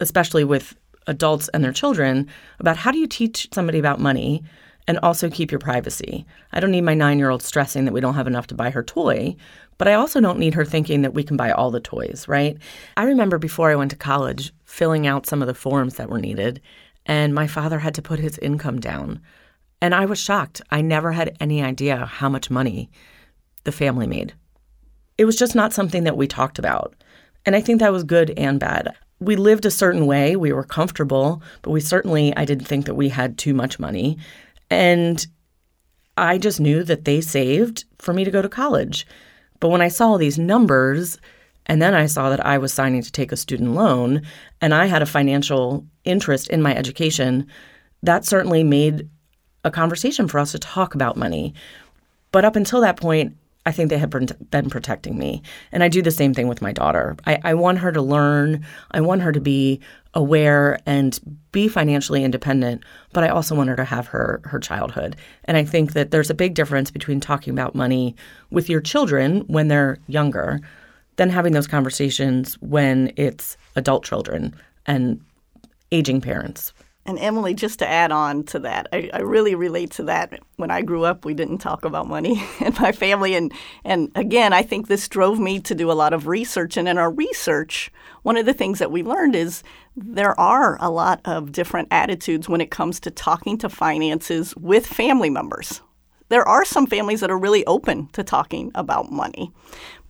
especially 0.00 0.44
with 0.44 0.76
adults 1.06 1.48
and 1.48 1.64
their 1.64 1.72
children, 1.72 2.28
about 2.60 2.76
how 2.76 2.92
do 2.92 2.98
you 2.98 3.06
teach 3.06 3.48
somebody 3.52 3.78
about 3.78 3.98
money 3.98 4.44
and 4.86 4.98
also 5.02 5.28
keep 5.28 5.50
your 5.52 5.58
privacy. 5.58 6.26
I 6.52 6.60
don't 6.60 6.70
need 6.70 6.80
my 6.80 6.94
nine 6.94 7.18
year 7.18 7.30
old 7.30 7.42
stressing 7.42 7.84
that 7.84 7.92
we 7.92 8.00
don't 8.00 8.14
have 8.14 8.26
enough 8.26 8.46
to 8.48 8.54
buy 8.54 8.70
her 8.70 8.82
toy, 8.82 9.36
but 9.78 9.88
I 9.88 9.94
also 9.94 10.20
don't 10.20 10.38
need 10.38 10.54
her 10.54 10.64
thinking 10.64 11.02
that 11.02 11.14
we 11.14 11.22
can 11.22 11.36
buy 11.36 11.52
all 11.52 11.70
the 11.70 11.80
toys, 11.80 12.26
right? 12.28 12.58
I 12.96 13.04
remember 13.04 13.38
before 13.38 13.70
I 13.70 13.76
went 13.76 13.92
to 13.92 13.96
college 13.96 14.52
filling 14.64 15.06
out 15.06 15.26
some 15.26 15.40
of 15.40 15.48
the 15.48 15.54
forms 15.54 15.94
that 15.94 16.10
were 16.10 16.20
needed, 16.20 16.60
and 17.06 17.34
my 17.34 17.46
father 17.46 17.78
had 17.78 17.94
to 17.94 18.02
put 18.02 18.18
his 18.18 18.38
income 18.38 18.80
down. 18.80 19.20
And 19.80 19.94
I 19.94 20.06
was 20.06 20.18
shocked. 20.18 20.60
I 20.70 20.80
never 20.80 21.12
had 21.12 21.36
any 21.40 21.62
idea 21.62 22.04
how 22.04 22.28
much 22.28 22.50
money 22.50 22.90
the 23.64 23.72
family 23.72 24.06
made. 24.06 24.34
It 25.16 25.24
was 25.24 25.36
just 25.36 25.54
not 25.54 25.72
something 25.72 26.04
that 26.04 26.16
we 26.16 26.26
talked 26.26 26.58
about. 26.58 26.94
And 27.46 27.54
I 27.54 27.60
think 27.60 27.80
that 27.80 27.92
was 27.92 28.04
good 28.04 28.30
and 28.36 28.58
bad. 28.58 28.94
We 29.20 29.36
lived 29.36 29.66
a 29.66 29.70
certain 29.70 30.06
way, 30.06 30.36
we 30.36 30.52
were 30.52 30.64
comfortable, 30.64 31.42
but 31.62 31.70
we 31.70 31.80
certainly, 31.80 32.36
I 32.36 32.44
didn't 32.44 32.66
think 32.66 32.86
that 32.86 32.94
we 32.94 33.08
had 33.08 33.38
too 33.38 33.54
much 33.54 33.78
money. 33.78 34.18
And 34.70 35.26
I 36.16 36.38
just 36.38 36.60
knew 36.60 36.82
that 36.84 37.04
they 37.04 37.20
saved 37.20 37.84
for 37.98 38.12
me 38.12 38.24
to 38.24 38.30
go 38.30 38.42
to 38.42 38.48
college. 38.48 39.06
But 39.60 39.68
when 39.68 39.82
I 39.82 39.88
saw 39.88 40.16
these 40.16 40.38
numbers, 40.38 41.18
and 41.66 41.82
then 41.82 41.94
I 41.94 42.06
saw 42.06 42.30
that 42.30 42.44
I 42.44 42.58
was 42.58 42.72
signing 42.72 43.02
to 43.02 43.12
take 43.12 43.30
a 43.30 43.36
student 43.36 43.74
loan 43.74 44.22
and 44.60 44.72
I 44.72 44.86
had 44.86 45.02
a 45.02 45.06
financial 45.06 45.84
interest 46.04 46.48
in 46.48 46.62
my 46.62 46.74
education, 46.74 47.46
that 48.02 48.24
certainly 48.24 48.64
made 48.64 49.08
a 49.64 49.70
conversation 49.70 50.28
for 50.28 50.38
us 50.38 50.52
to 50.52 50.58
talk 50.58 50.94
about 50.94 51.16
money. 51.16 51.52
But 52.32 52.44
up 52.44 52.56
until 52.56 52.80
that 52.80 52.96
point, 52.96 53.36
I 53.68 53.70
think 53.70 53.90
they 53.90 53.98
have 53.98 54.08
been 54.08 54.70
protecting 54.70 55.18
me. 55.18 55.42
And 55.72 55.84
I 55.84 55.88
do 55.88 56.00
the 56.00 56.10
same 56.10 56.32
thing 56.32 56.48
with 56.48 56.62
my 56.62 56.72
daughter. 56.72 57.16
I, 57.26 57.38
I, 57.44 57.52
want 57.52 57.80
her 57.80 57.92
to 57.92 58.00
learn, 58.00 58.64
I 58.92 59.02
want 59.02 59.20
her 59.20 59.30
to 59.30 59.42
be 59.42 59.80
aware 60.14 60.78
and 60.86 61.20
be 61.52 61.68
financially 61.68 62.24
independent, 62.24 62.82
but 63.12 63.24
I 63.24 63.28
also 63.28 63.54
want 63.54 63.68
her 63.68 63.76
to 63.76 63.84
have 63.84 64.06
her, 64.06 64.40
her 64.44 64.58
childhood. 64.58 65.16
And 65.44 65.58
I 65.58 65.64
think 65.64 65.92
that 65.92 66.12
there's 66.12 66.30
a 66.30 66.34
big 66.34 66.54
difference 66.54 66.90
between 66.90 67.20
talking 67.20 67.52
about 67.52 67.74
money 67.74 68.16
with 68.50 68.70
your 68.70 68.80
children 68.80 69.40
when 69.48 69.68
they're 69.68 69.98
younger 70.06 70.60
than 71.16 71.28
having 71.28 71.52
those 71.52 71.66
conversations 71.66 72.54
when 72.62 73.12
it's 73.16 73.58
adult 73.76 74.02
children 74.02 74.56
and 74.86 75.20
aging 75.92 76.22
parents. 76.22 76.72
And 77.08 77.18
Emily, 77.20 77.54
just 77.54 77.78
to 77.78 77.88
add 77.88 78.12
on 78.12 78.44
to 78.44 78.58
that, 78.58 78.86
I, 78.92 79.08
I, 79.14 79.20
really 79.20 79.54
relate 79.54 79.92
to 79.92 80.02
that. 80.02 80.38
When 80.56 80.70
I 80.70 80.82
grew 80.82 81.04
up, 81.04 81.24
we 81.24 81.32
didn't 81.32 81.56
talk 81.56 81.86
about 81.86 82.06
money 82.06 82.46
in 82.60 82.74
my 82.78 82.92
family, 82.92 83.34
and 83.34 83.50
and 83.82 84.12
again, 84.14 84.52
I 84.52 84.62
think 84.62 84.88
this 84.88 85.08
drove 85.08 85.38
me 85.38 85.58
to 85.60 85.74
do 85.74 85.90
a 85.90 85.94
lot 85.94 86.12
of 86.12 86.26
research. 86.26 86.76
And 86.76 86.86
in 86.86 86.98
our 86.98 87.10
research, 87.10 87.90
one 88.24 88.36
of 88.36 88.44
the 88.44 88.52
things 88.52 88.78
that 88.78 88.92
we 88.92 89.02
learned 89.02 89.34
is 89.34 89.62
there 89.96 90.38
are 90.38 90.76
a 90.82 90.90
lot 90.90 91.22
of 91.24 91.50
different 91.50 91.88
attitudes 91.90 92.46
when 92.46 92.60
it 92.60 92.70
comes 92.70 93.00
to 93.00 93.10
talking 93.10 93.56
to 93.56 93.70
finances 93.70 94.54
with 94.56 94.86
family 94.86 95.30
members. 95.30 95.80
There 96.28 96.46
are 96.46 96.66
some 96.66 96.86
families 96.86 97.20
that 97.20 97.30
are 97.30 97.38
really 97.38 97.64
open 97.64 98.08
to 98.08 98.22
talking 98.22 98.70
about 98.74 99.10
money, 99.10 99.50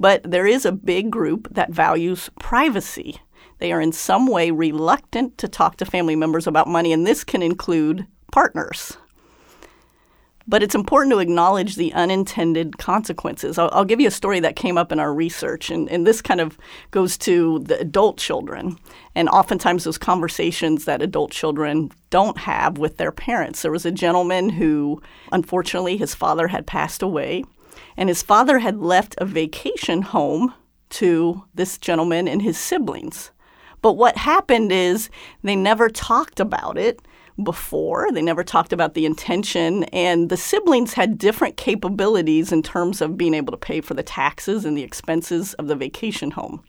but 0.01 0.29
there 0.29 0.49
is 0.49 0.65
a 0.65 0.73
big 0.73 1.13
group 1.13 1.47
that 1.53 1.71
values 1.71 2.29
privacy 2.41 3.21
they 3.59 3.73
are 3.73 3.81
in 3.81 3.93
some 3.93 4.27
way 4.27 4.51
reluctant 4.51 5.39
to 5.39 5.49
talk 5.49 5.77
to 5.77 5.85
family 5.85 6.17
members 6.17 6.47
about 6.47 6.69
money, 6.69 6.93
and 6.93 7.07
this 7.07 7.25
can 7.25 7.43
include 7.43 8.07
partners. 8.33 8.97
But 10.47 10.63
it's 10.63 10.75
important 10.75 11.13
to 11.13 11.19
acknowledge 11.19 11.77
the 11.77 11.93
unintended 11.93 12.79
consequences. 12.79 13.59
I'll, 13.59 13.69
I'll 13.71 13.85
give 13.85 14.01
you 14.01 14.09
a 14.09 14.11
story 14.11 14.41
that 14.41 14.57
came 14.57 14.79
up 14.79 14.91
in 14.91 14.99
our 14.99 15.13
research, 15.13 15.71
and, 15.71 15.91
and 15.91 16.07
this 16.07 16.23
kind 16.23 16.41
of 16.41 16.57
goes 16.91 17.19
to 17.19 17.59
the 17.59 17.79
adult 17.79 18.17
children. 18.17 18.79
And 19.15 19.29
oftentimes, 19.29 19.85
those 19.85 19.99
conversations 19.99 20.87
that 20.87 21.03
adult 21.03 21.33
children 21.33 21.91
don't 22.09 22.39
have 22.39 22.79
with 22.79 22.97
their 22.97 23.13
parents. 23.13 23.61
There 23.61 23.71
was 23.71 23.85
a 23.85 23.93
gentleman 23.93 24.49
who, 24.49 25.03
unfortunately, 25.33 25.99
his 25.99 26.15
father 26.15 26.49
had 26.49 26.67
passed 26.67 27.03
away, 27.03 27.45
and 27.99 28.09
his 28.09 28.23
father 28.23 28.61
had 28.61 28.79
left 28.79 29.17
a 29.19 29.27
vacation 29.27 30.01
home 30.01 30.55
to 30.91 31.45
this 31.55 31.77
gentleman 31.77 32.27
and 32.27 32.41
his 32.41 32.57
siblings. 32.57 33.33
But 33.83 33.95
what 33.95 34.17
happened 34.17 34.73
is 34.73 35.11
they 35.43 35.57
never 35.57 35.89
talked 35.89 36.41
about 36.41 36.79
it 36.79 37.01
before. 37.43 38.11
They 38.11 38.23
never 38.23 38.43
talked 38.43 38.73
about 38.73 38.95
the 38.95 39.07
intention, 39.07 39.85
and 39.85 40.29
the 40.29 40.37
siblings 40.37 40.95
had 40.95 41.19
different 41.19 41.57
capabilities 41.57 42.53
in 42.53 42.63
terms 42.63 43.01
of 43.01 43.17
being 43.17 43.35
able 43.35 43.53
to 43.53 43.57
pay 43.57 43.81
for 43.81 43.95
the 43.95 44.03
taxes 44.03 44.65
and 44.65 44.77
the 44.77 44.83
expenses 44.83 45.55
of 45.55 45.69
the 45.69 45.77
vacation 45.77 46.33
home. 46.33 46.65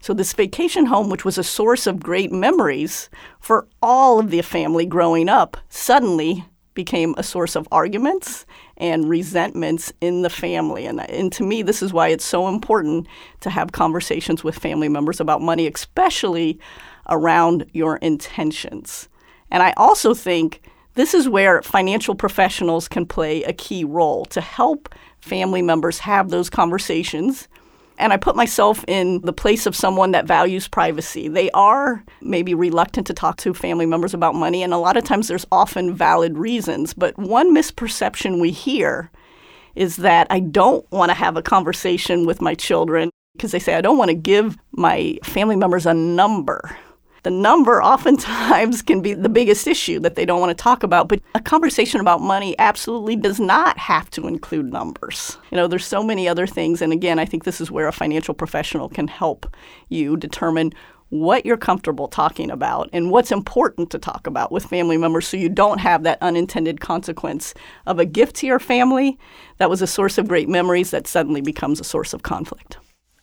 So, 0.00 0.14
this 0.14 0.32
vacation 0.32 0.86
home, 0.86 1.10
which 1.10 1.24
was 1.24 1.38
a 1.38 1.44
source 1.44 1.86
of 1.86 2.00
great 2.02 2.32
memories 2.32 3.10
for 3.40 3.66
all 3.82 4.18
of 4.18 4.30
the 4.30 4.40
family 4.42 4.86
growing 4.86 5.28
up, 5.28 5.56
suddenly 5.68 6.44
became 6.76 7.14
a 7.16 7.24
source 7.24 7.56
of 7.56 7.66
arguments 7.72 8.46
and 8.76 9.08
resentments 9.08 9.92
in 10.00 10.22
the 10.22 10.30
family. 10.30 10.86
And, 10.86 11.00
and 11.10 11.32
to 11.32 11.42
me, 11.42 11.62
this 11.62 11.82
is 11.82 11.92
why 11.92 12.08
it's 12.08 12.24
so 12.24 12.46
important 12.46 13.08
to 13.40 13.50
have 13.50 13.72
conversations 13.72 14.44
with 14.44 14.56
family 14.56 14.88
members 14.88 15.18
about 15.18 15.42
money, 15.42 15.66
especially 15.66 16.60
around 17.08 17.66
your 17.72 17.96
intentions. 17.96 19.08
And 19.50 19.62
I 19.62 19.72
also 19.76 20.14
think 20.14 20.62
this 20.94 21.14
is 21.14 21.28
where 21.28 21.62
financial 21.62 22.14
professionals 22.14 22.86
can 22.86 23.06
play 23.06 23.42
a 23.42 23.52
key 23.52 23.84
role 23.84 24.24
to 24.26 24.40
help 24.40 24.94
family 25.20 25.62
members 25.62 25.98
have 25.98 26.30
those 26.30 26.48
conversations 26.48 27.48
and 27.98 28.12
I 28.12 28.16
put 28.16 28.36
myself 28.36 28.84
in 28.88 29.20
the 29.22 29.32
place 29.32 29.66
of 29.66 29.76
someone 29.76 30.12
that 30.12 30.26
values 30.26 30.68
privacy. 30.68 31.28
They 31.28 31.50
are 31.52 32.04
maybe 32.20 32.54
reluctant 32.54 33.06
to 33.08 33.14
talk 33.14 33.36
to 33.38 33.54
family 33.54 33.86
members 33.86 34.14
about 34.14 34.34
money, 34.34 34.62
and 34.62 34.72
a 34.72 34.78
lot 34.78 34.96
of 34.96 35.04
times 35.04 35.28
there's 35.28 35.46
often 35.50 35.94
valid 35.94 36.38
reasons. 36.38 36.94
But 36.94 37.16
one 37.18 37.54
misperception 37.54 38.40
we 38.40 38.50
hear 38.50 39.10
is 39.74 39.96
that 39.96 40.26
I 40.30 40.40
don't 40.40 40.90
want 40.90 41.10
to 41.10 41.14
have 41.14 41.36
a 41.36 41.42
conversation 41.42 42.26
with 42.26 42.40
my 42.40 42.54
children 42.54 43.10
because 43.34 43.52
they 43.52 43.58
say, 43.58 43.74
I 43.74 43.82
don't 43.82 43.98
want 43.98 44.08
to 44.08 44.14
give 44.14 44.56
my 44.72 45.18
family 45.22 45.56
members 45.56 45.84
a 45.86 45.94
number. 45.94 46.76
The 47.26 47.32
number 47.32 47.82
oftentimes 47.82 48.82
can 48.82 49.00
be 49.00 49.12
the 49.12 49.28
biggest 49.28 49.66
issue 49.66 49.98
that 49.98 50.14
they 50.14 50.24
don't 50.24 50.38
want 50.38 50.56
to 50.56 50.62
talk 50.62 50.84
about, 50.84 51.08
but 51.08 51.20
a 51.34 51.40
conversation 51.40 52.00
about 52.00 52.20
money 52.20 52.56
absolutely 52.60 53.16
does 53.16 53.40
not 53.40 53.76
have 53.78 54.08
to 54.10 54.28
include 54.28 54.72
numbers. 54.72 55.36
You 55.50 55.56
know, 55.56 55.66
there's 55.66 55.84
so 55.84 56.04
many 56.04 56.28
other 56.28 56.46
things, 56.46 56.80
and 56.80 56.92
again, 56.92 57.18
I 57.18 57.24
think 57.24 57.42
this 57.42 57.60
is 57.60 57.68
where 57.68 57.88
a 57.88 57.92
financial 57.92 58.32
professional 58.32 58.88
can 58.88 59.08
help 59.08 59.52
you 59.88 60.16
determine 60.16 60.72
what 61.08 61.44
you're 61.44 61.56
comfortable 61.56 62.06
talking 62.06 62.48
about 62.48 62.88
and 62.92 63.10
what's 63.10 63.32
important 63.32 63.90
to 63.90 63.98
talk 63.98 64.28
about 64.28 64.52
with 64.52 64.64
family 64.64 64.96
members 64.96 65.26
so 65.26 65.36
you 65.36 65.48
don't 65.48 65.78
have 65.78 66.04
that 66.04 66.22
unintended 66.22 66.80
consequence 66.80 67.54
of 67.86 67.98
a 67.98 68.06
gift 68.06 68.36
to 68.36 68.46
your 68.46 68.60
family 68.60 69.18
that 69.58 69.68
was 69.68 69.82
a 69.82 69.86
source 69.88 70.16
of 70.16 70.28
great 70.28 70.48
memories 70.48 70.92
that 70.92 71.08
suddenly 71.08 71.40
becomes 71.40 71.80
a 71.80 71.84
source 71.84 72.14
of 72.14 72.22
conflict. 72.22 72.76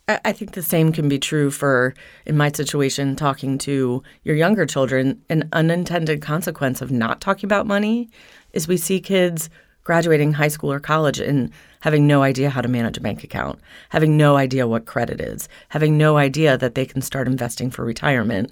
I 0.07 0.33
think 0.33 0.51
the 0.51 0.61
same 0.61 0.91
can 0.91 1.07
be 1.07 1.17
true 1.17 1.49
for, 1.49 1.93
in 2.25 2.35
my 2.35 2.51
situation, 2.51 3.15
talking 3.15 3.57
to 3.59 4.03
your 4.23 4.35
younger 4.35 4.65
children. 4.65 5.21
An 5.29 5.47
unintended 5.53 6.21
consequence 6.21 6.81
of 6.81 6.91
not 6.91 7.21
talking 7.21 7.47
about 7.47 7.67
money 7.67 8.09
is 8.51 8.67
we 8.67 8.75
see 8.75 8.99
kids 8.99 9.49
graduating 9.85 10.33
high 10.33 10.49
school 10.49 10.73
or 10.73 10.79
college 10.79 11.21
and 11.21 11.51
having 11.79 12.05
no 12.05 12.21
idea 12.21 12.49
how 12.49 12.59
to 12.59 12.67
manage 12.67 12.97
a 12.97 13.01
bank 13.01 13.23
account, 13.23 13.59
having 13.89 14.17
no 14.17 14.35
idea 14.35 14.67
what 14.67 14.85
credit 14.85 15.21
is, 15.21 15.47
having 15.69 15.97
no 15.97 16.17
idea 16.17 16.57
that 16.57 16.75
they 16.75 16.85
can 16.85 17.01
start 17.01 17.27
investing 17.27 17.69
for 17.69 17.85
retirement 17.85 18.51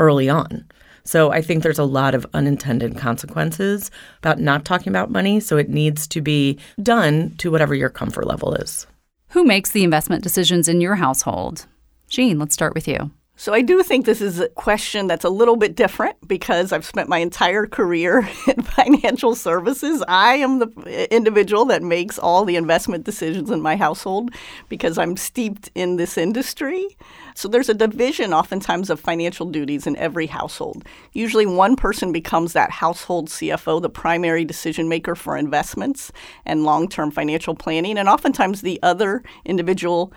early 0.00 0.30
on. 0.30 0.64
So 1.04 1.30
I 1.30 1.42
think 1.42 1.62
there's 1.62 1.78
a 1.78 1.84
lot 1.84 2.14
of 2.14 2.26
unintended 2.32 2.96
consequences 2.96 3.90
about 4.18 4.40
not 4.40 4.64
talking 4.64 4.88
about 4.88 5.10
money. 5.10 5.40
So 5.40 5.58
it 5.58 5.68
needs 5.68 6.06
to 6.08 6.22
be 6.22 6.58
done 6.82 7.34
to 7.36 7.50
whatever 7.50 7.74
your 7.74 7.90
comfort 7.90 8.26
level 8.26 8.54
is. 8.54 8.86
Who 9.36 9.44
makes 9.44 9.70
the 9.70 9.84
investment 9.84 10.22
decisions 10.22 10.66
in 10.66 10.80
your 10.80 10.94
household? 10.94 11.66
Jean, 12.08 12.38
let's 12.38 12.54
start 12.54 12.74
with 12.74 12.88
you. 12.88 13.10
So 13.38 13.52
I 13.52 13.60
do 13.60 13.82
think 13.82 14.06
this 14.06 14.22
is 14.22 14.40
a 14.40 14.48
question 14.48 15.08
that's 15.08 15.24
a 15.24 15.28
little 15.28 15.56
bit 15.56 15.76
different 15.76 16.16
because 16.26 16.72
I've 16.72 16.86
spent 16.86 17.10
my 17.10 17.18
entire 17.18 17.66
career 17.66 18.20
in 18.46 18.62
financial 18.62 19.34
services. 19.34 20.02
I 20.08 20.36
am 20.36 20.58
the 20.58 21.14
individual 21.14 21.66
that 21.66 21.82
makes 21.82 22.18
all 22.18 22.46
the 22.46 22.56
investment 22.56 23.04
decisions 23.04 23.50
in 23.50 23.60
my 23.60 23.76
household 23.76 24.30
because 24.70 24.96
I'm 24.96 25.18
steeped 25.18 25.70
in 25.74 25.96
this 25.96 26.16
industry. 26.16 26.96
So 27.34 27.46
there's 27.46 27.68
a 27.68 27.74
division 27.74 28.32
oftentimes 28.32 28.88
of 28.88 28.98
financial 28.98 29.44
duties 29.44 29.86
in 29.86 29.96
every 29.96 30.26
household. 30.26 30.86
Usually 31.12 31.44
one 31.44 31.76
person 31.76 32.12
becomes 32.12 32.54
that 32.54 32.70
household 32.70 33.28
CFO, 33.28 33.82
the 33.82 33.90
primary 33.90 34.46
decision 34.46 34.88
maker 34.88 35.14
for 35.14 35.36
investments 35.36 36.10
and 36.46 36.64
long-term 36.64 37.10
financial 37.10 37.54
planning, 37.54 37.98
and 37.98 38.08
oftentimes 38.08 38.62
the 38.62 38.80
other 38.82 39.22
individual 39.44 40.10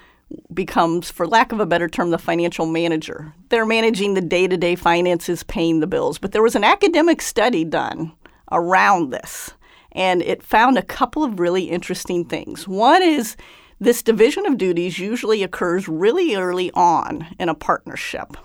becomes, 0.54 1.10
for 1.10 1.28
lack 1.28 1.52
of 1.52 1.60
a 1.60 1.66
better 1.66 1.88
term, 1.88 2.12
the 2.12 2.18
financial 2.18 2.66
manager. 2.66 3.34
They're 3.50 3.66
managing 3.66 4.14
the 4.14 4.22
day 4.22 4.48
to 4.48 4.58
day 4.58 4.76
finances, 4.76 5.44
paying 5.44 5.80
the 5.80 5.88
bills. 5.88 6.18
But 6.18 6.32
there 6.32 6.44
was 6.44 6.56
an 6.56 6.64
academic 6.64 7.22
study 7.22 7.64
done 7.64 8.12
around 8.52 9.12
this, 9.12 9.54
and 9.92 10.22
it 10.22 10.44
found 10.44 10.78
a 10.78 10.84
couple 10.84 11.24
of 11.24 11.40
really 11.40 11.64
interesting 11.64 12.26
things. 12.26 12.68
One 12.68 13.04
is 13.04 13.36
this 13.80 14.04
division 14.04 14.46
of 14.46 14.58
duties 14.58 15.00
usually 15.00 15.42
occurs 15.44 15.88
really 15.88 16.36
early 16.36 16.72
on 16.72 17.28
in 17.40 17.50
a 17.50 17.56
partnership. 17.56 18.36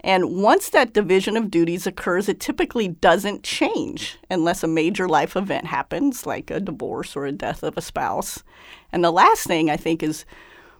And 0.00 0.40
once 0.40 0.70
that 0.70 0.92
division 0.92 1.36
of 1.36 1.50
duties 1.50 1.86
occurs, 1.86 2.28
it 2.28 2.38
typically 2.38 2.86
doesn't 2.86 3.42
change 3.42 4.16
unless 4.30 4.62
a 4.62 4.68
major 4.68 5.08
life 5.08 5.34
event 5.34 5.66
happens, 5.66 6.24
like 6.24 6.50
a 6.50 6.60
divorce 6.60 7.16
or 7.16 7.26
a 7.26 7.32
death 7.32 7.64
of 7.64 7.76
a 7.76 7.82
spouse. 7.82 8.44
And 8.92 9.02
the 9.02 9.10
last 9.10 9.46
thing 9.46 9.68
I 9.68 9.76
think 9.76 10.02
is 10.02 10.24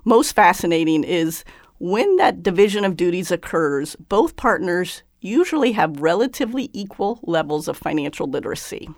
most 0.05 0.35
fascinating 0.35 1.05
is 1.05 1.45
when 1.78 2.17
that 2.17 2.43
division 2.43 2.85
of 2.85 2.97
duties 2.97 3.31
occurs, 3.31 3.97
both 3.97 4.37
partners 4.37 5.02
usually 5.21 5.73
have 5.73 6.00
relatively 6.00 6.71
equal 6.73 7.21
levels 7.23 7.69
of 7.69 7.76
financial 7.76 8.28
literacy. 8.28 8.88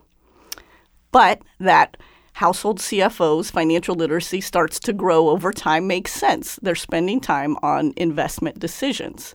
But 1.12 1.42
that 1.58 1.96
household 2.34 2.78
CFO's 2.78 3.50
financial 3.50 3.94
literacy 3.94 4.40
starts 4.40 4.78
to 4.80 4.92
grow 4.92 5.28
over 5.28 5.52
time 5.52 5.86
makes 5.86 6.12
sense. 6.12 6.58
They're 6.62 6.74
spending 6.74 7.20
time 7.20 7.56
on 7.62 7.92
investment 7.96 8.58
decisions. 8.58 9.34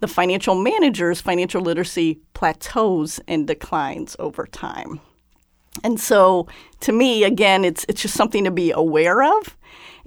The 0.00 0.08
financial 0.08 0.54
manager's 0.54 1.20
financial 1.20 1.60
literacy 1.60 2.20
plateaus 2.32 3.20
and 3.28 3.46
declines 3.46 4.16
over 4.18 4.46
time. 4.46 5.00
And 5.84 6.00
so 6.00 6.48
to 6.80 6.92
me, 6.92 7.22
again, 7.24 7.64
it's 7.64 7.84
it's 7.88 8.02
just 8.02 8.16
something 8.16 8.44
to 8.44 8.50
be 8.50 8.72
aware 8.72 9.22
of 9.22 9.56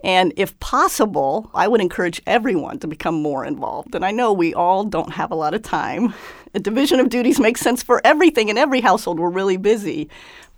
and 0.04 0.34
if 0.36 0.60
possible, 0.60 1.50
I 1.54 1.68
would 1.68 1.80
encourage 1.80 2.22
everyone 2.28 2.80
to 2.80 2.88
become 2.88 3.22
more 3.22 3.46
involved. 3.46 3.96
And 3.96 4.04
I 4.04 4.12
know 4.12 4.34
we 4.34 4.54
all 4.54 4.84
don't 4.84 5.14
have 5.14 5.32
a 5.32 5.36
lot 5.36 5.54
of 5.54 5.62
time. 5.62 6.14
A 6.54 6.60
division 6.60 7.00
of 7.00 7.10
duties 7.10 7.40
makes 7.40 7.62
sense 7.62 7.82
for 7.82 8.02
everything 8.04 8.50
in 8.50 8.58
every 8.58 8.82
household. 8.82 9.20
We're 9.20 9.30
really 9.30 9.58
busy. 9.58 10.10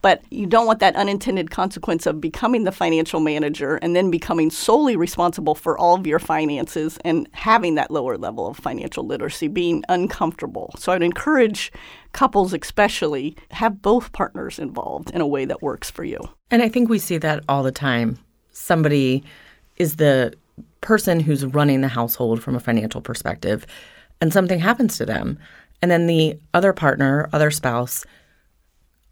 But 0.01 0.23
you 0.29 0.45
don't 0.45 0.67
want 0.67 0.79
that 0.79 0.95
unintended 0.95 1.49
consequence 1.49 2.05
of 2.05 2.21
becoming 2.21 2.63
the 2.63 2.71
financial 2.71 3.19
manager 3.19 3.77
and 3.77 3.95
then 3.95 4.11
becoming 4.11 4.51
solely 4.51 4.95
responsible 4.95 5.55
for 5.55 5.77
all 5.77 5.95
of 5.95 6.05
your 6.05 6.19
finances 6.19 6.99
and 7.03 7.27
having 7.31 7.75
that 7.75 7.89
lower 7.89 8.17
level 8.17 8.47
of 8.47 8.57
financial 8.57 9.05
literacy, 9.05 9.47
being 9.47 9.83
uncomfortable. 9.89 10.73
So 10.77 10.91
I'd 10.91 11.01
encourage 11.01 11.71
couples, 12.11 12.53
especially, 12.53 13.35
have 13.51 13.81
both 13.81 14.11
partners 14.11 14.59
involved 14.59 15.09
in 15.11 15.21
a 15.21 15.27
way 15.27 15.45
that 15.45 15.63
works 15.63 15.89
for 15.89 16.03
you. 16.03 16.19
And 16.51 16.61
I 16.61 16.69
think 16.69 16.87
we 16.87 16.99
see 16.99 17.17
that 17.17 17.43
all 17.49 17.63
the 17.63 17.71
time 17.71 18.19
somebody 18.55 19.23
is 19.77 19.97
the 19.97 20.33
person 20.81 21.19
who's 21.19 21.45
running 21.45 21.81
the 21.81 21.87
household 21.87 22.41
from 22.41 22.55
a 22.55 22.59
financial 22.59 23.01
perspective 23.01 23.65
and 24.21 24.31
something 24.31 24.59
happens 24.59 24.97
to 24.97 25.05
them. 25.05 25.37
And 25.81 25.91
then 25.91 26.07
the 26.07 26.39
other 26.53 26.73
partner 26.73 27.29
other 27.33 27.51
spouse 27.51 28.05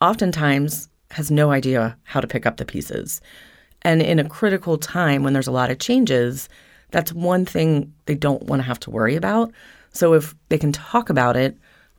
oftentimes 0.01 0.89
has 1.11 1.29
no 1.29 1.51
idea 1.51 1.97
how 2.03 2.21
to 2.21 2.27
pick 2.27 2.45
up 2.45 2.57
the 2.57 2.65
pieces. 2.65 3.21
And 3.81 4.01
in 4.01 4.19
a 4.19 4.29
critical 4.29 4.77
time 4.77 5.23
when 5.23 5.33
there's 5.33 5.47
a 5.47 5.51
lot 5.51 5.71
of 5.71 5.79
changes 5.79 6.47
that's 6.91 7.11
one 7.11 7.43
thing 7.43 7.91
they 8.05 8.15
don't 8.15 8.43
want 8.43 8.61
to 8.61 8.67
have 8.67 8.79
to 8.81 8.91
worry 8.91 9.15
about. 9.15 9.51
So 9.91 10.13
if 10.13 10.35
they 10.49 10.57
can 10.57 10.71
talk 10.71 11.09
about 11.09 11.35
it 11.35 11.57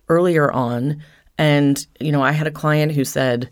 earlier 0.09 0.50
on 0.52 1.02
and 1.38 1.87
you 2.00 2.12
know 2.12 2.22
i 2.22 2.33
had 2.33 2.46
a 2.46 2.50
client 2.50 2.92
who 2.92 3.04
said 3.04 3.48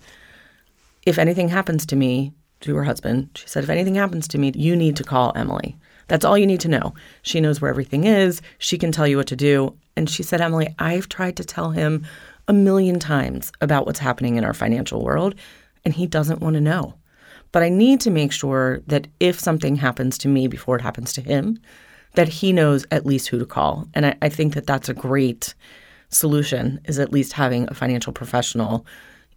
if 1.04 1.18
anything 1.18 1.48
happens 1.48 1.86
to 1.86 1.96
me 1.96 2.32
to 2.62 2.74
her 2.76 2.84
husband. 2.84 3.30
She 3.34 3.48
said, 3.48 3.64
If 3.64 3.70
anything 3.70 3.94
happens 3.94 4.26
to 4.28 4.38
me, 4.38 4.52
you 4.54 4.74
need 4.74 4.96
to 4.96 5.04
call 5.04 5.32
Emily. 5.34 5.76
That's 6.08 6.24
all 6.24 6.36
you 6.36 6.46
need 6.46 6.60
to 6.60 6.68
know. 6.68 6.94
She 7.22 7.40
knows 7.40 7.60
where 7.60 7.70
everything 7.70 8.04
is. 8.04 8.42
She 8.58 8.78
can 8.78 8.92
tell 8.92 9.06
you 9.06 9.16
what 9.16 9.28
to 9.28 9.36
do. 9.36 9.76
And 9.96 10.08
she 10.08 10.22
said, 10.22 10.40
Emily, 10.40 10.74
I've 10.78 11.08
tried 11.08 11.36
to 11.36 11.44
tell 11.44 11.70
him 11.70 12.04
a 12.48 12.52
million 12.52 12.98
times 12.98 13.52
about 13.60 13.86
what's 13.86 13.98
happening 13.98 14.36
in 14.36 14.44
our 14.44 14.54
financial 14.54 15.04
world, 15.04 15.34
and 15.84 15.94
he 15.94 16.06
doesn't 16.06 16.40
want 16.40 16.54
to 16.54 16.60
know. 16.60 16.94
But 17.52 17.62
I 17.62 17.68
need 17.68 18.00
to 18.00 18.10
make 18.10 18.32
sure 18.32 18.80
that 18.86 19.06
if 19.20 19.38
something 19.38 19.76
happens 19.76 20.18
to 20.18 20.28
me 20.28 20.48
before 20.48 20.76
it 20.76 20.82
happens 20.82 21.12
to 21.14 21.20
him, 21.20 21.58
that 22.14 22.28
he 22.28 22.52
knows 22.52 22.86
at 22.90 23.06
least 23.06 23.28
who 23.28 23.38
to 23.38 23.46
call. 23.46 23.86
And 23.94 24.06
I, 24.06 24.16
I 24.22 24.28
think 24.28 24.54
that 24.54 24.66
that's 24.66 24.88
a 24.88 24.94
great 24.94 25.54
solution, 26.08 26.80
is 26.84 26.98
at 26.98 27.12
least 27.12 27.32
having 27.32 27.68
a 27.68 27.74
financial 27.74 28.12
professional 28.12 28.86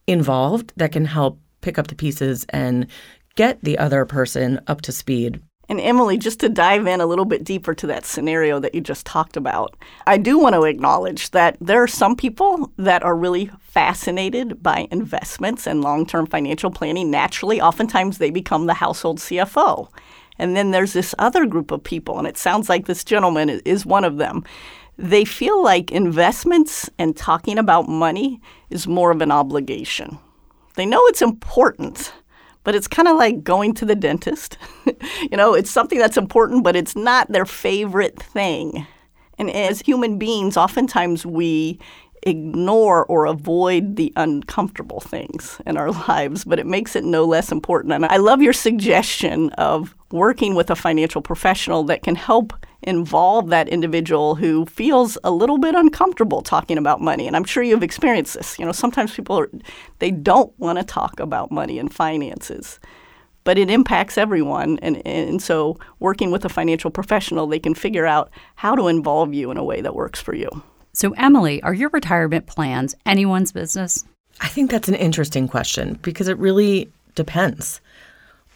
involved 0.07 0.73
that 0.77 0.91
can 0.91 1.05
help 1.05 1.39
pick 1.65 1.79
up 1.79 1.87
the 1.87 1.95
pieces 1.95 2.45
and 2.49 2.87
get 3.35 3.61
the 3.63 3.77
other 3.77 4.05
person 4.05 4.61
up 4.67 4.81
to 4.81 4.91
speed. 4.91 5.41
And 5.67 5.81
Emily, 5.81 6.17
just 6.17 6.39
to 6.41 6.49
dive 6.49 6.85
in 6.85 7.01
a 7.01 7.07
little 7.07 7.25
bit 7.25 7.43
deeper 7.43 7.73
to 7.73 7.87
that 7.87 8.05
scenario 8.05 8.59
that 8.59 8.75
you 8.75 8.81
just 8.81 9.03
talked 9.05 9.35
about, 9.35 9.75
I 10.05 10.17
do 10.17 10.37
want 10.37 10.53
to 10.53 10.63
acknowledge 10.63 11.31
that 11.31 11.57
there 11.59 11.81
are 11.81 11.87
some 11.87 12.15
people 12.15 12.71
that 12.77 13.01
are 13.01 13.15
really 13.15 13.49
fascinated 13.61 14.61
by 14.61 14.87
investments 14.91 15.65
and 15.65 15.81
long 15.81 16.05
term 16.05 16.27
financial 16.27 16.69
planning. 16.69 17.09
Naturally, 17.09 17.59
oftentimes 17.59 18.19
they 18.19 18.29
become 18.29 18.67
the 18.67 18.75
household 18.75 19.17
CFO. 19.17 19.89
And 20.37 20.55
then 20.55 20.69
there's 20.69 20.93
this 20.93 21.15
other 21.17 21.47
group 21.47 21.71
of 21.71 21.83
people, 21.83 22.19
and 22.19 22.27
it 22.27 22.37
sounds 22.37 22.69
like 22.69 22.85
this 22.85 23.03
gentleman 23.03 23.49
is 23.49 23.85
one 23.85 24.03
of 24.03 24.17
them. 24.17 24.43
They 24.97 25.25
feel 25.25 25.63
like 25.63 25.91
investments 25.91 26.89
and 26.99 27.17
talking 27.17 27.57
about 27.57 27.89
money 27.89 28.39
is 28.69 28.85
more 28.85 29.11
of 29.11 29.21
an 29.21 29.31
obligation. 29.31 30.19
They 30.75 30.85
know 30.85 31.01
it's 31.07 31.21
important, 31.21 32.13
but 32.63 32.75
it's 32.75 32.87
kind 32.87 33.07
of 33.07 33.17
like 33.17 33.43
going 33.43 33.73
to 33.75 33.85
the 33.85 33.95
dentist. 33.95 34.57
you 35.21 35.37
know, 35.37 35.53
it's 35.53 35.71
something 35.71 35.99
that's 35.99 36.17
important, 36.17 36.63
but 36.63 36.75
it's 36.75 36.95
not 36.95 37.31
their 37.31 37.45
favorite 37.45 38.21
thing. 38.21 38.85
And 39.37 39.49
as 39.49 39.81
human 39.81 40.17
beings, 40.17 40.57
oftentimes 40.57 41.25
we 41.25 41.79
ignore 42.25 43.05
or 43.05 43.25
avoid 43.25 43.95
the 43.95 44.11
uncomfortable 44.15 44.99
things 44.99 45.61
in 45.65 45.77
our 45.77 45.91
lives, 46.07 46.43
but 46.43 46.59
it 46.59 46.65
makes 46.65 46.95
it 46.95 47.03
no 47.03 47.23
less 47.23 47.51
important. 47.51 47.93
And 47.93 48.05
I 48.05 48.17
love 48.17 48.41
your 48.41 48.53
suggestion 48.53 49.51
of 49.51 49.95
working 50.11 50.55
with 50.55 50.69
a 50.69 50.75
financial 50.75 51.21
professional 51.21 51.83
that 51.85 52.03
can 52.03 52.15
help 52.15 52.53
involve 52.81 53.49
that 53.49 53.67
individual 53.67 54.35
who 54.35 54.65
feels 54.65 55.17
a 55.23 55.31
little 55.31 55.57
bit 55.57 55.75
uncomfortable 55.75 56.41
talking 56.41 56.77
about 56.77 57.01
money. 57.01 57.27
And 57.27 57.35
I'm 57.35 57.43
sure 57.43 57.63
you've 57.63 57.83
experienced 57.83 58.35
this. 58.35 58.57
You 58.59 58.65
know, 58.65 58.71
sometimes 58.71 59.13
people 59.15 59.39
are, 59.39 59.49
they 59.99 60.11
don't 60.11 60.57
want 60.59 60.77
to 60.79 60.85
talk 60.85 61.19
about 61.19 61.51
money 61.51 61.79
and 61.79 61.93
finances. 61.93 62.79
But 63.43 63.59
it 63.59 63.69
impacts 63.69 64.17
everyone. 64.17 64.79
And, 64.81 65.05
and 65.05 65.39
so, 65.39 65.77
working 65.99 66.31
with 66.31 66.45
a 66.45 66.49
financial 66.49 66.89
professional, 66.89 67.45
they 67.45 67.59
can 67.59 67.75
figure 67.75 68.07
out 68.07 68.31
how 68.55 68.75
to 68.75 68.87
involve 68.87 69.35
you 69.35 69.51
in 69.51 69.57
a 69.57 69.63
way 69.63 69.81
that 69.81 69.93
works 69.93 70.19
for 70.19 70.33
you. 70.33 70.49
So, 70.95 71.11
Emily, 71.17 71.61
are 71.61 71.73
your 71.73 71.89
retirement 71.89 72.47
plans 72.47 72.95
anyone's 73.05 73.51
business? 73.51 74.05
I 74.39 74.47
think 74.47 74.71
that's 74.71 74.87
an 74.87 74.95
interesting 74.95 75.45
question 75.45 75.99
because 76.01 76.29
it 76.29 76.37
really 76.37 76.89
depends 77.15 77.81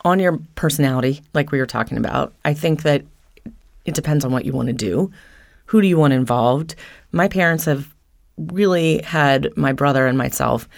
on 0.06 0.22
your 0.22 0.40
personality, 0.56 1.22
like 1.34 1.52
we 1.52 1.60
were 1.60 1.66
talking 1.66 1.98
about. 1.98 2.34
I 2.46 2.54
think 2.54 2.84
that 2.84 3.04
it 3.84 3.94
depends 3.94 4.24
on 4.24 4.32
what 4.32 4.46
you 4.46 4.54
want 4.54 4.68
to 4.68 4.74
do. 4.74 5.12
Who 5.66 5.82
do 5.82 5.88
you 5.88 5.98
want 5.98 6.14
involved? 6.14 6.76
My 7.12 7.28
parents 7.28 7.66
have 7.66 7.94
really 8.38 9.02
had 9.02 9.50
my 9.58 9.74
brother 9.74 10.08
and 10.08 10.18
myself 10.18 10.70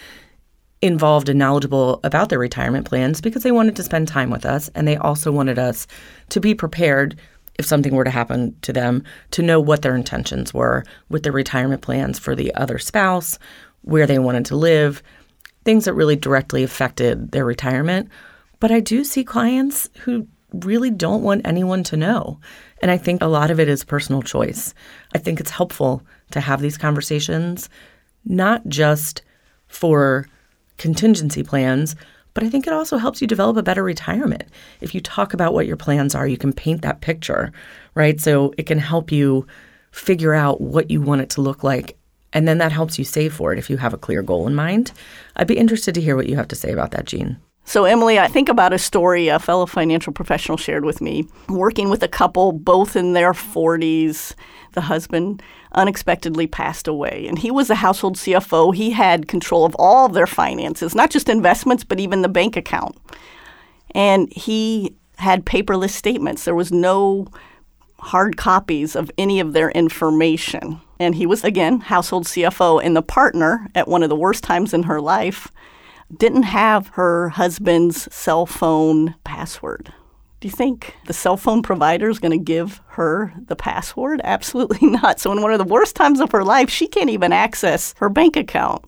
involved 0.82 1.28
and 1.28 1.38
knowledgeable 1.38 2.00
about 2.02 2.28
their 2.28 2.40
retirement 2.40 2.88
plans 2.88 3.20
because 3.20 3.44
they 3.44 3.52
wanted 3.52 3.76
to 3.76 3.84
spend 3.84 4.08
time 4.08 4.30
with 4.30 4.44
us 4.44 4.68
and 4.74 4.88
they 4.88 4.96
also 4.96 5.30
wanted 5.30 5.60
us 5.60 5.86
to 6.30 6.40
be 6.40 6.56
prepared 6.56 7.16
if 7.58 7.66
something 7.66 7.94
were 7.94 8.04
to 8.04 8.10
happen 8.10 8.56
to 8.62 8.72
them 8.72 9.04
to 9.32 9.42
know 9.42 9.60
what 9.60 9.82
their 9.82 9.94
intentions 9.94 10.54
were 10.54 10.84
with 11.08 11.22
their 11.22 11.32
retirement 11.32 11.82
plans 11.82 12.18
for 12.18 12.34
the 12.34 12.54
other 12.54 12.78
spouse, 12.78 13.38
where 13.82 14.06
they 14.06 14.18
wanted 14.18 14.44
to 14.46 14.56
live, 14.56 15.02
things 15.64 15.84
that 15.84 15.94
really 15.94 16.16
directly 16.16 16.62
affected 16.62 17.32
their 17.32 17.44
retirement. 17.44 18.08
But 18.60 18.70
I 18.70 18.80
do 18.80 19.04
see 19.04 19.24
clients 19.24 19.88
who 20.00 20.26
really 20.52 20.90
don't 20.90 21.22
want 21.22 21.46
anyone 21.46 21.82
to 21.84 21.96
know. 21.96 22.38
And 22.80 22.90
I 22.90 22.98
think 22.98 23.22
a 23.22 23.26
lot 23.26 23.50
of 23.50 23.58
it 23.58 23.68
is 23.68 23.84
personal 23.84 24.22
choice. 24.22 24.74
I 25.14 25.18
think 25.18 25.40
it's 25.40 25.50
helpful 25.50 26.02
to 26.30 26.40
have 26.40 26.60
these 26.60 26.78
conversations, 26.78 27.68
not 28.24 28.66
just 28.68 29.22
for 29.68 30.26
contingency 30.78 31.42
plans, 31.42 31.96
but 32.34 32.44
I 32.44 32.50
think 32.50 32.66
it 32.66 32.72
also 32.72 32.96
helps 32.96 33.20
you 33.20 33.26
develop 33.26 33.56
a 33.56 33.62
better 33.62 33.82
retirement. 33.82 34.44
If 34.80 34.94
you 34.94 35.00
talk 35.00 35.34
about 35.34 35.54
what 35.54 35.66
your 35.66 35.76
plans 35.76 36.14
are, 36.14 36.26
you 36.26 36.38
can 36.38 36.52
paint 36.52 36.82
that 36.82 37.00
picture, 37.00 37.52
right? 37.94 38.20
So 38.20 38.54
it 38.58 38.66
can 38.66 38.78
help 38.78 39.12
you 39.12 39.46
figure 39.90 40.34
out 40.34 40.60
what 40.60 40.90
you 40.90 41.00
want 41.00 41.20
it 41.20 41.30
to 41.30 41.42
look 41.42 41.62
like. 41.62 41.96
And 42.32 42.48
then 42.48 42.58
that 42.58 42.72
helps 42.72 42.98
you 42.98 43.04
save 43.04 43.34
for 43.34 43.52
it 43.52 43.58
if 43.58 43.68
you 43.68 43.76
have 43.76 43.92
a 43.92 43.98
clear 43.98 44.22
goal 44.22 44.46
in 44.46 44.54
mind. 44.54 44.92
I'd 45.36 45.46
be 45.46 45.58
interested 45.58 45.94
to 45.94 46.00
hear 46.00 46.16
what 46.16 46.28
you 46.28 46.36
have 46.36 46.48
to 46.48 46.56
say 46.56 46.72
about 46.72 46.92
that, 46.92 47.04
Jean. 47.04 47.38
So, 47.64 47.84
Emily, 47.84 48.18
I 48.18 48.26
think 48.26 48.48
about 48.48 48.72
a 48.72 48.78
story 48.78 49.28
a 49.28 49.38
fellow 49.38 49.66
financial 49.66 50.12
professional 50.12 50.56
shared 50.56 50.84
with 50.84 51.00
me. 51.00 51.28
Working 51.48 51.90
with 51.90 52.02
a 52.02 52.08
couple, 52.08 52.52
both 52.52 52.96
in 52.96 53.12
their 53.12 53.32
40s, 53.32 54.34
the 54.72 54.80
husband 54.80 55.42
unexpectedly 55.74 56.46
passed 56.46 56.86
away. 56.88 57.26
And 57.28 57.38
he 57.38 57.50
was 57.50 57.70
a 57.70 57.76
household 57.76 58.16
CFO. 58.16 58.74
He 58.74 58.90
had 58.90 59.28
control 59.28 59.64
of 59.64 59.74
all 59.78 60.06
of 60.06 60.14
their 60.14 60.26
finances, 60.26 60.94
not 60.94 61.10
just 61.10 61.28
investments, 61.28 61.84
but 61.84 62.00
even 62.00 62.22
the 62.22 62.28
bank 62.28 62.56
account. 62.56 62.96
And 63.94 64.32
he 64.32 64.94
had 65.16 65.44
paperless 65.44 65.90
statements. 65.90 66.44
There 66.44 66.54
was 66.54 66.72
no 66.72 67.26
hard 67.98 68.36
copies 68.36 68.96
of 68.96 69.10
any 69.16 69.40
of 69.40 69.52
their 69.52 69.70
information. 69.70 70.80
And 70.98 71.14
he 71.14 71.26
was, 71.26 71.44
again, 71.44 71.80
household 71.80 72.26
CFO. 72.26 72.82
And 72.82 72.96
the 72.96 73.02
partner, 73.02 73.68
at 73.74 73.88
one 73.88 74.02
of 74.02 74.08
the 74.08 74.16
worst 74.16 74.42
times 74.44 74.74
in 74.74 74.84
her 74.84 75.00
life, 75.00 75.48
didn't 76.16 76.44
have 76.44 76.88
her 76.88 77.30
husband's 77.30 78.12
cell 78.14 78.46
phone 78.46 79.14
password. 79.24 79.92
Do 80.42 80.48
you 80.48 80.52
think 80.52 80.96
the 81.06 81.12
cell 81.12 81.36
phone 81.36 81.62
provider 81.62 82.10
is 82.10 82.18
going 82.18 82.36
to 82.36 82.44
give 82.44 82.80
her 82.88 83.32
the 83.46 83.54
password? 83.54 84.20
Absolutely 84.24 84.88
not. 84.90 85.20
So, 85.20 85.30
in 85.30 85.40
one 85.40 85.52
of 85.52 85.58
the 85.58 85.64
worst 85.64 85.94
times 85.94 86.18
of 86.18 86.32
her 86.32 86.42
life, 86.42 86.68
she 86.68 86.88
can't 86.88 87.10
even 87.10 87.32
access 87.32 87.94
her 87.98 88.08
bank 88.08 88.36
account. 88.36 88.84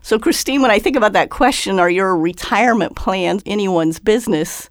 So, 0.00 0.18
Christine, 0.18 0.62
when 0.62 0.70
I 0.70 0.78
think 0.78 0.96
about 0.96 1.12
that 1.12 1.28
question, 1.28 1.78
are 1.78 1.90
your 1.90 2.16
retirement 2.16 2.96
plans 2.96 3.42
anyone's 3.44 3.98
business? 3.98 4.70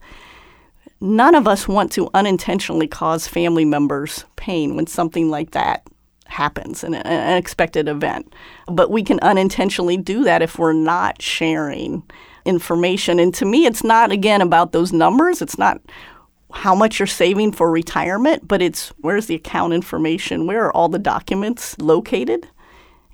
None 1.00 1.36
of 1.36 1.48
us 1.48 1.68
want 1.68 1.92
to 1.92 2.10
unintentionally 2.16 2.88
cause 2.88 3.28
family 3.28 3.64
members 3.64 4.26
pain 4.36 4.76
when 4.76 4.88
something 4.88 5.30
like 5.30 5.52
that 5.52 5.86
happens, 6.26 6.84
an, 6.84 6.96
unexpected 6.96 7.88
event. 7.88 8.34
But 8.66 8.90
we 8.90 9.04
can 9.04 9.20
unintentionally 9.20 9.98
do 9.98 10.24
that 10.24 10.42
if 10.42 10.58
we're 10.58 10.74
not 10.74 11.22
sharing 11.22 12.02
information. 12.46 13.20
And 13.20 13.34
to 13.36 13.46
me, 13.46 13.68
it's 13.68 13.84
not, 13.84 14.12
again, 14.12 14.42
about 14.42 14.72
those 14.72 14.92
numbers. 14.92 15.42
It's 15.42 15.60
not 15.60 15.80
how 16.54 16.76
much 16.76 17.00
you're 17.00 17.08
saving 17.08 17.52
for 17.52 17.72
retirement, 17.72 18.48
but 18.48 18.62
it's 18.62 18.90
where's 19.00 19.26
the 19.26 19.36
account 19.36 19.74
information? 19.74 20.46
Where 20.46 20.66
are 20.66 20.72
all 20.72 20.90
the 20.90 21.00
documents 21.00 21.78
located? 21.80 22.48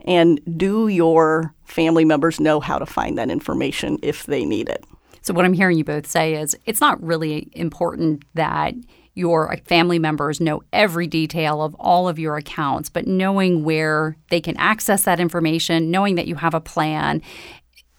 And 0.05 0.39
do 0.57 0.87
your 0.87 1.53
family 1.63 2.05
members 2.05 2.39
know 2.39 2.59
how 2.59 2.79
to 2.79 2.85
find 2.85 3.17
that 3.17 3.29
information 3.29 3.97
if 4.01 4.25
they 4.25 4.45
need 4.45 4.69
it? 4.69 4.83
So, 5.21 5.33
what 5.33 5.45
I'm 5.45 5.53
hearing 5.53 5.77
you 5.77 5.83
both 5.83 6.07
say 6.07 6.35
is 6.35 6.55
it's 6.65 6.81
not 6.81 7.01
really 7.03 7.49
important 7.53 8.23
that 8.35 8.73
your 9.15 9.51
uh, 9.51 9.57
family 9.65 9.99
members 9.99 10.39
know 10.39 10.61
every 10.71 11.07
detail 11.07 11.61
of 11.61 11.75
all 11.75 12.07
of 12.07 12.17
your 12.17 12.37
accounts, 12.37 12.89
but 12.89 13.07
knowing 13.07 13.63
where 13.63 14.15
they 14.29 14.39
can 14.41 14.55
access 14.57 15.03
that 15.03 15.19
information, 15.19 15.91
knowing 15.91 16.15
that 16.15 16.27
you 16.27 16.35
have 16.35 16.53
a 16.53 16.61
plan, 16.61 17.21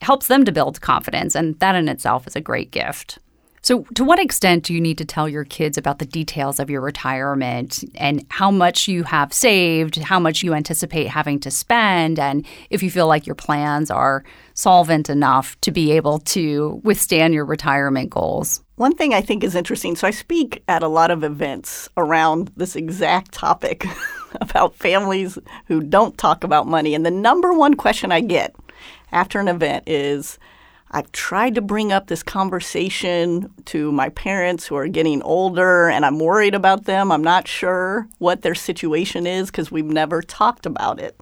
helps 0.01 0.29
them 0.29 0.45
to 0.45 0.53
build 0.53 0.81
confidence. 0.81 1.35
And 1.35 1.59
that 1.61 1.75
in 1.75 1.89
itself 1.89 2.27
is 2.27 2.37
a 2.37 2.41
great 2.41 2.71
gift. 2.71 3.19
So, 3.71 3.85
to 3.95 4.03
what 4.03 4.19
extent 4.19 4.65
do 4.65 4.75
you 4.75 4.81
need 4.81 4.99
to 4.99 5.05
tell 5.05 5.29
your 5.29 5.45
kids 5.45 5.79
about 5.79 6.01
the 6.01 6.05
details 6.05 6.59
of 6.59 6.71
your 6.71 6.81
retirement 6.81 7.85
and 7.95 8.27
how 8.29 8.51
much 8.51 8.89
you 8.89 9.05
have 9.05 9.33
saved, 9.33 9.95
how 9.95 10.19
much 10.19 10.43
you 10.43 10.55
anticipate 10.55 11.07
having 11.07 11.39
to 11.39 11.53
spend, 11.53 12.19
and 12.19 12.45
if 12.71 12.83
you 12.83 12.91
feel 12.91 13.07
like 13.07 13.29
your 13.29 13.37
plans 13.37 13.89
are 13.89 14.25
solvent 14.55 15.09
enough 15.09 15.57
to 15.61 15.71
be 15.71 15.93
able 15.93 16.19
to 16.19 16.81
withstand 16.83 17.33
your 17.33 17.45
retirement 17.45 18.11
goals? 18.11 18.61
One 18.75 18.97
thing 18.97 19.15
I 19.15 19.21
think 19.21 19.45
is 19.45 19.55
interesting 19.55 19.95
so, 19.95 20.09
I 20.09 20.11
speak 20.11 20.65
at 20.67 20.83
a 20.83 20.89
lot 20.89 21.13
of 21.13 21.23
events 21.23 21.89
around 21.97 22.51
this 22.57 22.75
exact 22.75 23.31
topic 23.31 23.87
about 24.41 24.75
families 24.75 25.39
who 25.67 25.81
don't 25.81 26.19
talk 26.19 26.43
about 26.43 26.67
money. 26.67 26.93
And 26.93 27.07
the 27.07 27.13
number 27.13 27.53
one 27.53 27.75
question 27.75 28.11
I 28.11 28.21
get 28.21 28.53
after 29.13 29.39
an 29.39 29.47
event 29.47 29.85
is, 29.87 30.41
I've 30.93 31.13
tried 31.13 31.55
to 31.55 31.61
bring 31.61 31.93
up 31.93 32.09
this 32.09 32.25
conversation 32.25 33.53
to 33.67 33.93
my 33.93 34.09
parents 34.09 34.67
who 34.67 34.75
are 34.75 34.89
getting 34.89 35.23
older, 35.23 35.89
and 35.89 36.05
I'm 36.05 36.19
worried 36.19 36.55
about 36.55 36.85
them. 36.85 37.13
I'm 37.13 37.23
not 37.23 37.47
sure 37.47 38.09
what 38.19 38.43
their 38.43 38.57
situation 38.57 39.25
is 39.25 39.51
because 39.51 39.71
we've 39.71 39.85
never 39.85 40.21
talked 40.21 40.67
about 40.67 40.99
it. 41.01 41.17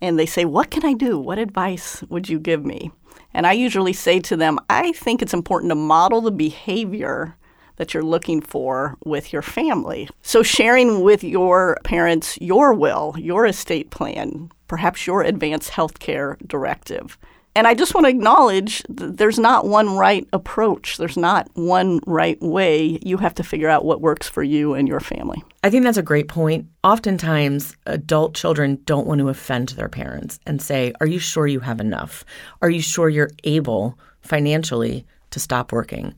And 0.00 0.18
they 0.18 0.26
say, 0.26 0.44
What 0.44 0.72
can 0.72 0.84
I 0.84 0.94
do? 0.94 1.16
What 1.16 1.38
advice 1.38 2.02
would 2.08 2.28
you 2.28 2.40
give 2.40 2.64
me? 2.64 2.90
And 3.32 3.46
I 3.46 3.52
usually 3.52 3.92
say 3.92 4.18
to 4.20 4.36
them, 4.36 4.58
I 4.68 4.90
think 4.92 5.22
it's 5.22 5.34
important 5.34 5.70
to 5.70 5.76
model 5.76 6.20
the 6.20 6.32
behavior 6.32 7.36
that 7.76 7.94
you're 7.94 8.02
looking 8.02 8.40
for 8.40 8.96
with 9.04 9.32
your 9.32 9.42
family. 9.42 10.08
So, 10.22 10.42
sharing 10.42 11.02
with 11.02 11.22
your 11.22 11.78
parents 11.84 12.36
your 12.40 12.72
will, 12.74 13.14
your 13.16 13.46
estate 13.46 13.90
plan, 13.90 14.50
perhaps 14.66 15.06
your 15.06 15.22
advanced 15.22 15.70
health 15.70 16.00
care 16.00 16.36
directive 16.44 17.16
and 17.56 17.66
I 17.66 17.72
just 17.72 17.94
want 17.94 18.04
to 18.04 18.10
acknowledge 18.10 18.82
there's 18.86 19.38
not 19.38 19.66
one 19.66 19.96
right 19.96 20.28
approach. 20.34 20.98
There's 20.98 21.16
not 21.16 21.48
one 21.54 22.00
right 22.06 22.40
way. 22.42 22.98
You 23.02 23.16
have 23.16 23.34
to 23.36 23.42
figure 23.42 23.70
out 23.70 23.86
what 23.86 24.02
works 24.02 24.28
for 24.28 24.42
you 24.42 24.74
and 24.74 24.86
your 24.86 25.00
family. 25.00 25.42
I 25.64 25.70
think 25.70 25.82
that's 25.82 25.96
a 25.96 26.02
great 26.02 26.28
point. 26.28 26.66
Oftentimes, 26.84 27.74
adult 27.86 28.34
children 28.34 28.78
don't 28.84 29.06
want 29.06 29.20
to 29.20 29.30
offend 29.30 29.70
their 29.70 29.88
parents 29.88 30.38
and 30.46 30.60
say, 30.60 30.92
Are 31.00 31.06
you 31.06 31.18
sure 31.18 31.46
you 31.46 31.60
have 31.60 31.80
enough? 31.80 32.26
Are 32.60 32.68
you 32.68 32.82
sure 32.82 33.08
you're 33.08 33.30
able 33.44 33.98
financially 34.20 35.06
to 35.30 35.40
stop 35.40 35.72
working? 35.72 36.14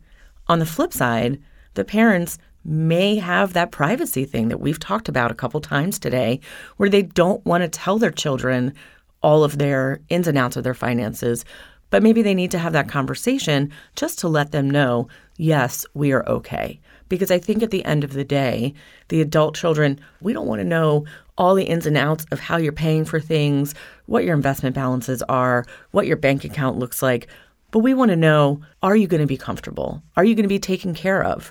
On 0.49 0.59
the 0.59 0.67
flip 0.67 0.93
side, 0.93 1.41
the 1.75 1.85
parents 1.85 2.39
may 2.65 3.17
have 3.17 3.53
that 3.53 3.71
privacy 3.71 4.25
thing 4.25 4.49
that 4.49 4.61
we've 4.61 4.81
talked 4.81 5.09
about 5.09 5.31
a 5.31 5.35
couple 5.35 5.61
times 5.61 6.01
today 6.01 6.41
where 6.79 6.91
they 6.91 7.03
don't 7.03 7.45
want 7.47 7.63
to 7.63 7.69
tell 7.69 7.99
their 7.99 8.11
children 8.11 8.75
all 9.23 9.45
of 9.45 9.59
their 9.59 10.01
ins 10.09 10.29
and 10.29 10.39
outs 10.39 10.57
of 10.57 10.65
their 10.65 10.75
finances, 10.75 11.45
but 11.91 12.03
maybe 12.03 12.23
they 12.23 12.35
need 12.35 12.51
to 12.51 12.59
have 12.59 12.73
that 12.75 12.89
conversation 12.89 13.73
just 13.97 14.19
to 14.19 14.29
let 14.29 14.53
them 14.53 14.69
know, 14.69 15.09
yes, 15.37 15.87
we 15.95 16.13
are 16.13 16.29
okay. 16.29 16.81
Because 17.09 17.31
I 17.31 17.39
think 17.39 17.63
at 17.63 17.71
the 17.71 17.85
end 17.85 18.05
of 18.05 18.13
the 18.13 18.25
day, 18.25 18.75
the 19.09 19.23
adult 19.23 19.55
children, 19.55 19.99
we 20.21 20.35
don't 20.35 20.47
want 20.47 20.61
to 20.61 20.67
know 20.67 21.07
all 21.39 21.55
the 21.55 21.65
ins 21.65 21.87
and 21.87 21.97
outs 21.97 22.27
of 22.31 22.41
how 22.41 22.59
you're 22.59 22.73
paying 22.73 23.05
for 23.05 23.21
things, 23.21 23.75
what 24.07 24.25
your 24.25 24.35
investment 24.35 24.75
balances 24.75 25.23
are, 25.23 25.65
what 25.93 26.07
your 26.07 26.17
bank 26.17 26.45
account 26.45 26.79
looks 26.79 27.01
like. 27.01 27.29
But 27.71 27.79
we 27.81 27.95
want 27.95 28.11
to 28.11 28.17
know 28.17 28.61
are 28.83 28.97
you 28.97 29.07
going 29.07 29.21
to 29.21 29.27
be 29.27 29.37
comfortable? 29.37 30.03
Are 30.17 30.25
you 30.25 30.35
going 30.35 30.45
to 30.45 30.49
be 30.49 30.59
taken 30.59 30.95
care 30.95 31.23
of? 31.23 31.51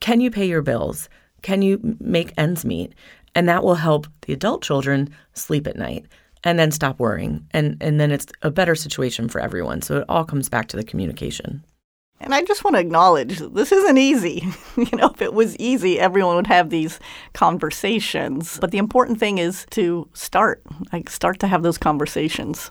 Can 0.00 0.20
you 0.20 0.30
pay 0.30 0.46
your 0.46 0.62
bills? 0.62 1.08
Can 1.42 1.62
you 1.62 1.96
make 2.00 2.32
ends 2.36 2.64
meet? 2.64 2.92
And 3.34 3.48
that 3.48 3.64
will 3.64 3.74
help 3.74 4.06
the 4.22 4.32
adult 4.32 4.62
children 4.62 5.10
sleep 5.34 5.66
at 5.66 5.76
night 5.76 6.06
and 6.46 6.60
then 6.60 6.70
stop 6.70 7.00
worrying. 7.00 7.44
And, 7.50 7.76
and 7.80 8.00
then 8.00 8.12
it's 8.12 8.26
a 8.42 8.52
better 8.52 8.76
situation 8.76 9.28
for 9.28 9.40
everyone. 9.40 9.82
So 9.82 9.98
it 9.98 10.04
all 10.08 10.24
comes 10.24 10.48
back 10.48 10.68
to 10.68 10.76
the 10.76 10.84
communication. 10.84 11.64
And 12.20 12.32
I 12.32 12.44
just 12.44 12.62
want 12.62 12.76
to 12.76 12.80
acknowledge 12.80 13.40
this 13.40 13.72
isn't 13.72 13.98
easy. 13.98 14.44
you 14.76 14.96
know, 14.96 15.10
if 15.12 15.20
it 15.20 15.34
was 15.34 15.56
easy, 15.56 15.98
everyone 15.98 16.36
would 16.36 16.46
have 16.46 16.70
these 16.70 17.00
conversations. 17.34 18.58
But 18.60 18.70
the 18.70 18.78
important 18.78 19.18
thing 19.18 19.38
is 19.38 19.66
to 19.70 20.08
start, 20.14 20.62
like 20.92 21.10
start 21.10 21.40
to 21.40 21.48
have 21.48 21.64
those 21.64 21.78
conversations. 21.78 22.70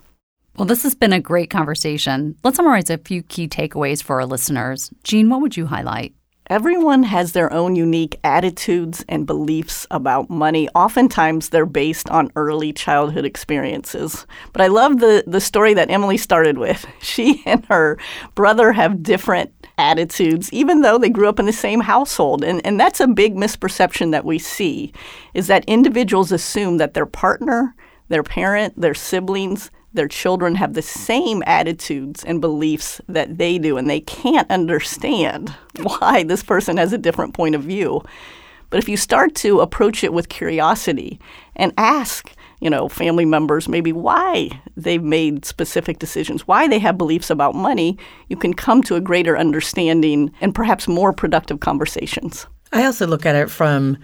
Well, 0.55 0.65
this 0.65 0.83
has 0.83 0.95
been 0.95 1.11
a 1.11 1.19
great 1.19 1.49
conversation. 1.49 2.37
Let's 2.45 2.55
summarize 2.55 2.89
a 2.89 2.97
few 2.97 3.23
key 3.23 3.49
takeaways 3.49 4.01
for 4.01 4.21
our 4.21 4.25
listeners. 4.25 4.89
Jean, 5.03 5.29
what 5.29 5.41
would 5.41 5.57
you 5.57 5.65
highlight? 5.65 6.15
Everyone 6.47 7.01
has 7.01 7.31
their 7.31 7.51
own 7.51 7.75
unique 7.75 8.19
attitudes 8.23 9.03
and 9.09 9.25
beliefs 9.25 9.87
about 9.89 10.29
money. 10.29 10.69
Oftentimes, 10.75 11.49
they're 11.49 11.65
based 11.65 12.07
on 12.11 12.31
early 12.35 12.71
childhood 12.71 13.25
experiences. 13.25 14.27
But 14.53 14.61
I 14.61 14.67
love 14.67 14.99
the, 14.99 15.23
the 15.25 15.41
story 15.41 15.73
that 15.73 15.89
Emily 15.89 16.17
started 16.17 16.57
with. 16.57 16.85
She 17.05 17.43
and 17.45 17.63
her 17.65 17.97
brother 18.33 18.73
have 18.73 19.01
different 19.01 19.53
attitudes, 19.77 20.51
even 20.51 20.81
though 20.81 20.97
they 20.97 21.09
grew 21.09 21.29
up 21.29 21.39
in 21.39 21.45
the 21.45 21.53
same 21.53 21.79
household. 21.79 22.43
And, 22.43 22.65
and 22.65 22.79
that's 22.79 22.99
a 22.99 23.07
big 23.07 23.35
misperception 23.35 24.11
that 24.11 24.25
we 24.25 24.37
see, 24.37 24.91
is 25.33 25.47
that 25.47 25.65
individuals 25.65 26.31
assume 26.31 26.77
that 26.77 26.93
their 26.93 27.05
partner, 27.05 27.75
their 28.09 28.23
parent, 28.23 28.79
their 28.79 28.93
siblings, 28.93 29.71
their 29.95 30.07
children 30.07 30.55
have 30.55 30.73
the 30.73 30.81
same 30.81 31.43
attitudes 31.45 32.23
and 32.23 32.41
beliefs 32.41 33.01
that 33.07 33.37
they 33.37 33.57
do, 33.57 33.77
and 33.77 33.89
they 33.89 34.01
can't 34.01 34.49
understand 34.51 35.49
why 35.81 36.23
this 36.23 36.43
person 36.43 36.77
has 36.77 36.93
a 36.93 36.97
different 36.97 37.33
point 37.33 37.55
of 37.55 37.63
view. 37.63 38.03
But 38.69 38.79
if 38.79 38.89
you 38.89 38.97
start 38.97 39.35
to 39.35 39.61
approach 39.61 40.03
it 40.03 40.13
with 40.13 40.29
curiosity 40.29 41.19
and 41.55 41.73
ask, 41.77 42.31
you 42.59 42.69
know, 42.69 42.89
family 42.89 43.25
members 43.25 43.69
maybe 43.69 43.93
why 43.93 44.49
they've 44.75 45.03
made 45.03 45.45
specific 45.45 45.99
decisions, 45.99 46.47
why 46.47 46.67
they 46.67 46.79
have 46.79 46.97
beliefs 46.97 47.29
about 47.29 47.55
money, 47.55 47.97
you 48.27 48.35
can 48.35 48.53
come 48.53 48.81
to 48.83 48.95
a 48.95 49.01
greater 49.01 49.37
understanding 49.37 50.31
and 50.41 50.55
perhaps 50.55 50.87
more 50.87 51.13
productive 51.13 51.59
conversations. 51.59 52.47
I 52.73 52.85
also 52.85 53.07
look 53.07 53.25
at 53.25 53.35
it 53.35 53.49
from 53.49 53.97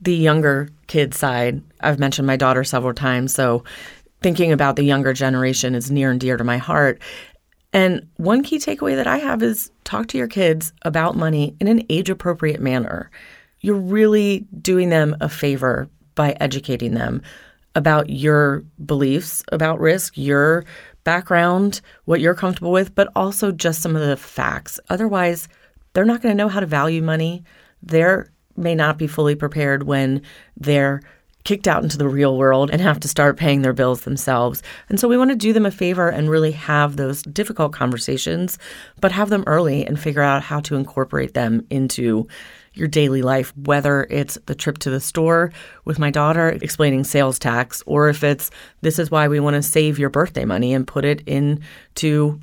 the 0.00 0.14
younger 0.14 0.68
kid 0.86 1.14
side. 1.14 1.62
I've 1.80 1.98
mentioned 1.98 2.26
my 2.26 2.36
daughter 2.36 2.64
several 2.64 2.94
times, 2.94 3.34
so 3.34 3.64
thinking 4.20 4.52
about 4.52 4.76
the 4.76 4.82
younger 4.82 5.12
generation 5.12 5.74
is 5.74 5.90
near 5.90 6.10
and 6.10 6.20
dear 6.20 6.36
to 6.36 6.44
my 6.44 6.58
heart. 6.58 7.00
And 7.72 8.08
one 8.16 8.42
key 8.42 8.58
takeaway 8.58 8.96
that 8.96 9.06
I 9.06 9.18
have 9.18 9.42
is 9.42 9.70
talk 9.84 10.08
to 10.08 10.18
your 10.18 10.28
kids 10.28 10.72
about 10.82 11.16
money 11.16 11.54
in 11.60 11.68
an 11.68 11.84
age 11.88 12.10
appropriate 12.10 12.60
manner. 12.60 13.10
You're 13.60 13.76
really 13.76 14.46
doing 14.60 14.88
them 14.88 15.16
a 15.20 15.28
favor 15.28 15.88
by 16.14 16.36
educating 16.40 16.94
them 16.94 17.22
about 17.74 18.10
your 18.10 18.64
beliefs 18.84 19.44
about 19.52 19.78
risk, 19.78 20.16
your 20.16 20.64
background, 21.04 21.80
what 22.06 22.20
you're 22.20 22.34
comfortable 22.34 22.72
with, 22.72 22.94
but 22.94 23.08
also 23.14 23.52
just 23.52 23.80
some 23.80 23.94
of 23.94 24.06
the 24.06 24.16
facts. 24.16 24.80
Otherwise, 24.90 25.48
they're 25.92 26.04
not 26.04 26.20
going 26.20 26.36
to 26.36 26.36
know 26.36 26.48
how 26.48 26.60
to 26.60 26.66
value 26.66 27.02
money. 27.02 27.44
They 27.82 28.04
may 28.56 28.74
not 28.74 28.98
be 28.98 29.06
fully 29.06 29.34
prepared 29.34 29.84
when 29.84 30.22
they're 30.56 31.02
kicked 31.44 31.68
out 31.68 31.82
into 31.82 31.96
the 31.96 32.08
real 32.08 32.36
world 32.36 32.70
and 32.70 32.80
have 32.80 33.00
to 33.00 33.08
start 33.08 33.36
paying 33.38 33.62
their 33.62 33.72
bills 33.72 34.02
themselves. 34.02 34.62
And 34.88 35.00
so 35.00 35.08
we 35.08 35.16
want 35.16 35.30
to 35.30 35.36
do 35.36 35.52
them 35.52 35.64
a 35.66 35.70
favor 35.70 36.08
and 36.08 36.28
really 36.28 36.52
have 36.52 36.96
those 36.96 37.22
difficult 37.22 37.72
conversations, 37.72 38.58
but 39.00 39.12
have 39.12 39.30
them 39.30 39.44
early 39.46 39.86
and 39.86 39.98
figure 39.98 40.22
out 40.22 40.42
how 40.42 40.60
to 40.60 40.76
incorporate 40.76 41.34
them 41.34 41.66
into 41.70 42.26
your 42.74 42.88
daily 42.88 43.22
life, 43.22 43.52
whether 43.56 44.06
it's 44.10 44.38
the 44.46 44.54
trip 44.54 44.78
to 44.78 44.90
the 44.90 45.00
store 45.00 45.52
with 45.84 45.98
my 45.98 46.10
daughter 46.10 46.50
explaining 46.62 47.04
sales 47.04 47.38
tax, 47.38 47.82
or 47.86 48.08
if 48.08 48.22
it's 48.22 48.50
this 48.82 48.98
is 48.98 49.10
why 49.10 49.26
we 49.26 49.40
want 49.40 49.54
to 49.54 49.62
save 49.62 49.98
your 49.98 50.10
birthday 50.10 50.44
money 50.44 50.72
and 50.72 50.86
put 50.86 51.04
it 51.04 51.22
into 51.26 52.38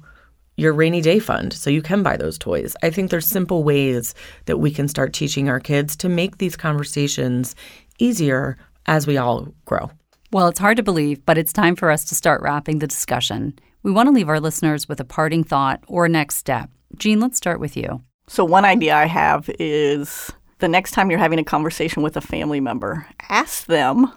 your 0.57 0.73
rainy 0.73 1.01
day 1.01 1.19
fund 1.19 1.53
so 1.53 1.69
you 1.69 1.81
can 1.81 2.01
buy 2.01 2.17
those 2.17 2.37
toys. 2.37 2.75
I 2.81 2.89
think 2.89 3.11
there's 3.11 3.27
simple 3.27 3.63
ways 3.63 4.15
that 4.45 4.57
we 4.57 4.71
can 4.71 4.87
start 4.87 5.13
teaching 5.13 5.49
our 5.49 5.59
kids 5.59 5.95
to 5.97 6.09
make 6.09 6.37
these 6.37 6.55
conversations 6.55 7.55
easier 7.99 8.57
as 8.87 9.07
we 9.07 9.17
all 9.17 9.47
grow. 9.65 9.89
Well, 10.31 10.47
it's 10.47 10.59
hard 10.59 10.77
to 10.77 10.83
believe, 10.83 11.25
but 11.25 11.37
it's 11.37 11.53
time 11.53 11.75
for 11.75 11.91
us 11.91 12.03
to 12.05 12.15
start 12.15 12.41
wrapping 12.41 12.79
the 12.79 12.87
discussion. 12.87 13.57
We 13.83 13.91
want 13.91 14.07
to 14.07 14.13
leave 14.13 14.29
our 14.29 14.39
listeners 14.39 14.89
with 14.89 14.99
a 14.99 15.05
parting 15.05 15.43
thought 15.43 15.83
or 15.87 16.07
next 16.07 16.35
step. 16.35 16.69
Jean, 16.97 17.19
let's 17.19 17.37
start 17.37 17.59
with 17.59 17.77
you. 17.77 18.01
So, 18.27 18.43
one 18.43 18.65
idea 18.65 18.95
I 18.95 19.05
have 19.05 19.49
is 19.59 20.31
the 20.59 20.67
next 20.67 20.91
time 20.91 21.09
you're 21.09 21.19
having 21.19 21.39
a 21.39 21.43
conversation 21.43 22.01
with 22.01 22.17
a 22.17 22.21
family 22.21 22.59
member, 22.59 23.05
ask 23.29 23.67
them, 23.67 24.11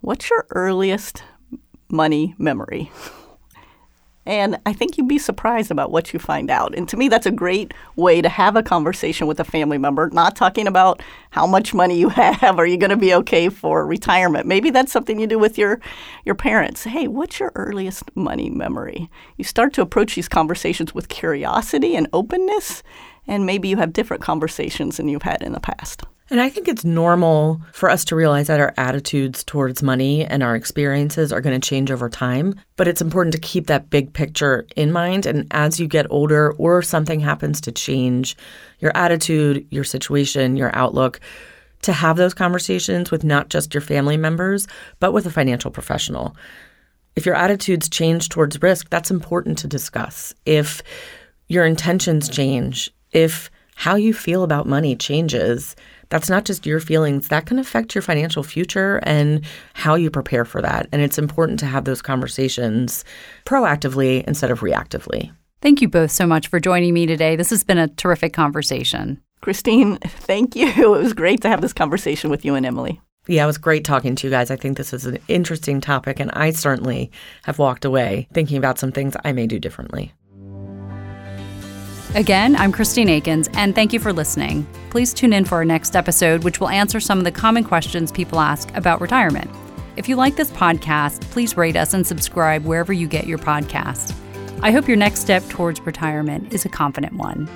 What's 0.00 0.30
your 0.30 0.46
earliest 0.50 1.22
money 1.88 2.34
memory? 2.38 2.90
And 4.24 4.60
I 4.64 4.72
think 4.72 4.96
you'd 4.96 5.08
be 5.08 5.18
surprised 5.18 5.70
about 5.70 5.90
what 5.90 6.12
you 6.12 6.18
find 6.18 6.50
out. 6.50 6.76
And 6.76 6.88
to 6.88 6.96
me, 6.96 7.08
that's 7.08 7.26
a 7.26 7.32
great 7.32 7.74
way 7.96 8.22
to 8.22 8.28
have 8.28 8.54
a 8.54 8.62
conversation 8.62 9.26
with 9.26 9.40
a 9.40 9.44
family 9.44 9.78
member, 9.78 10.10
not 10.10 10.36
talking 10.36 10.68
about 10.68 11.02
how 11.30 11.46
much 11.46 11.74
money 11.74 11.98
you 11.98 12.08
have. 12.10 12.58
Are 12.58 12.66
you 12.66 12.76
going 12.76 12.90
to 12.90 12.96
be 12.96 13.14
okay 13.14 13.48
for 13.48 13.84
retirement? 13.84 14.46
Maybe 14.46 14.70
that's 14.70 14.92
something 14.92 15.18
you 15.18 15.26
do 15.26 15.38
with 15.38 15.58
your, 15.58 15.80
your 16.24 16.36
parents. 16.36 16.84
Hey, 16.84 17.08
what's 17.08 17.40
your 17.40 17.50
earliest 17.56 18.04
money 18.16 18.48
memory? 18.48 19.10
You 19.36 19.44
start 19.44 19.72
to 19.74 19.82
approach 19.82 20.14
these 20.14 20.28
conversations 20.28 20.94
with 20.94 21.08
curiosity 21.08 21.96
and 21.96 22.08
openness, 22.12 22.84
and 23.26 23.44
maybe 23.44 23.68
you 23.68 23.78
have 23.78 23.92
different 23.92 24.22
conversations 24.22 24.98
than 24.98 25.08
you've 25.08 25.22
had 25.22 25.42
in 25.42 25.52
the 25.52 25.60
past. 25.60 26.04
And 26.30 26.40
I 26.40 26.48
think 26.48 26.66
it's 26.66 26.84
normal 26.84 27.60
for 27.72 27.90
us 27.90 28.04
to 28.06 28.16
realize 28.16 28.46
that 28.46 28.60
our 28.60 28.72
attitudes 28.76 29.44
towards 29.44 29.82
money 29.82 30.24
and 30.24 30.42
our 30.42 30.56
experiences 30.56 31.32
are 31.32 31.40
going 31.40 31.60
to 31.60 31.68
change 31.68 31.90
over 31.90 32.08
time. 32.08 32.54
But 32.76 32.88
it's 32.88 33.02
important 33.02 33.34
to 33.34 33.40
keep 33.40 33.66
that 33.66 33.90
big 33.90 34.12
picture 34.12 34.66
in 34.76 34.92
mind. 34.92 35.26
And 35.26 35.46
as 35.50 35.78
you 35.78 35.86
get 35.86 36.06
older 36.10 36.52
or 36.52 36.80
something 36.80 37.20
happens 37.20 37.60
to 37.62 37.72
change 37.72 38.36
your 38.78 38.92
attitude, 38.94 39.66
your 39.70 39.84
situation, 39.84 40.56
your 40.56 40.74
outlook, 40.74 41.20
to 41.82 41.92
have 41.92 42.16
those 42.16 42.34
conversations 42.34 43.10
with 43.10 43.24
not 43.24 43.50
just 43.50 43.74
your 43.74 43.80
family 43.80 44.16
members, 44.16 44.66
but 45.00 45.12
with 45.12 45.26
a 45.26 45.30
financial 45.30 45.70
professional. 45.70 46.36
If 47.16 47.26
your 47.26 47.34
attitudes 47.34 47.88
change 47.88 48.28
towards 48.28 48.62
risk, 48.62 48.88
that's 48.88 49.10
important 49.10 49.58
to 49.58 49.66
discuss. 49.66 50.32
If 50.46 50.82
your 51.48 51.66
intentions 51.66 52.28
change, 52.28 52.90
if 53.10 53.50
how 53.74 53.96
you 53.96 54.14
feel 54.14 54.44
about 54.44 54.66
money 54.66 54.96
changes, 54.96 55.76
that's 56.12 56.28
not 56.28 56.44
just 56.44 56.66
your 56.66 56.78
feelings, 56.78 57.28
that 57.28 57.46
can 57.46 57.58
affect 57.58 57.94
your 57.94 58.02
financial 58.02 58.42
future 58.42 59.00
and 59.04 59.42
how 59.72 59.94
you 59.94 60.10
prepare 60.10 60.44
for 60.44 60.60
that. 60.60 60.86
And 60.92 61.00
it's 61.00 61.16
important 61.16 61.58
to 61.60 61.66
have 61.66 61.86
those 61.86 62.02
conversations 62.02 63.02
proactively 63.46 64.22
instead 64.24 64.50
of 64.50 64.60
reactively. 64.60 65.32
Thank 65.62 65.80
you 65.80 65.88
both 65.88 66.10
so 66.10 66.26
much 66.26 66.48
for 66.48 66.60
joining 66.60 66.92
me 66.92 67.06
today. 67.06 67.34
This 67.34 67.48
has 67.48 67.64
been 67.64 67.78
a 67.78 67.88
terrific 67.88 68.34
conversation. 68.34 69.22
Christine, 69.40 69.96
thank 70.04 70.54
you. 70.54 70.68
It 70.76 70.90
was 70.90 71.14
great 71.14 71.40
to 71.42 71.48
have 71.48 71.62
this 71.62 71.72
conversation 71.72 72.28
with 72.28 72.44
you 72.44 72.56
and 72.56 72.66
Emily. 72.66 73.00
Yeah, 73.26 73.44
it 73.44 73.46
was 73.46 73.56
great 73.56 73.84
talking 73.84 74.14
to 74.14 74.26
you 74.26 74.30
guys. 74.30 74.50
I 74.50 74.56
think 74.56 74.76
this 74.76 74.92
is 74.92 75.06
an 75.06 75.18
interesting 75.28 75.80
topic, 75.80 76.20
and 76.20 76.30
I 76.32 76.50
certainly 76.50 77.10
have 77.44 77.58
walked 77.58 77.86
away 77.86 78.28
thinking 78.34 78.58
about 78.58 78.78
some 78.78 78.92
things 78.92 79.16
I 79.24 79.32
may 79.32 79.46
do 79.46 79.58
differently. 79.58 80.12
Again, 82.14 82.56
I'm 82.56 82.72
Christine 82.72 83.08
Akins, 83.08 83.48
and 83.54 83.74
thank 83.74 83.94
you 83.94 83.98
for 83.98 84.12
listening. 84.12 84.66
Please 84.90 85.14
tune 85.14 85.32
in 85.32 85.46
for 85.46 85.54
our 85.54 85.64
next 85.64 85.96
episode, 85.96 86.44
which 86.44 86.60
will 86.60 86.68
answer 86.68 87.00
some 87.00 87.16
of 87.16 87.24
the 87.24 87.32
common 87.32 87.64
questions 87.64 88.12
people 88.12 88.38
ask 88.38 88.70
about 88.76 89.00
retirement. 89.00 89.50
If 89.96 90.10
you 90.10 90.16
like 90.16 90.36
this 90.36 90.50
podcast, 90.50 91.22
please 91.30 91.56
rate 91.56 91.74
us 91.74 91.94
and 91.94 92.06
subscribe 92.06 92.66
wherever 92.66 92.92
you 92.92 93.06
get 93.06 93.26
your 93.26 93.38
podcast. 93.38 94.14
I 94.60 94.72
hope 94.72 94.88
your 94.88 94.98
next 94.98 95.20
step 95.20 95.42
towards 95.48 95.80
retirement 95.80 96.52
is 96.52 96.66
a 96.66 96.68
confident 96.68 97.14
one. 97.14 97.48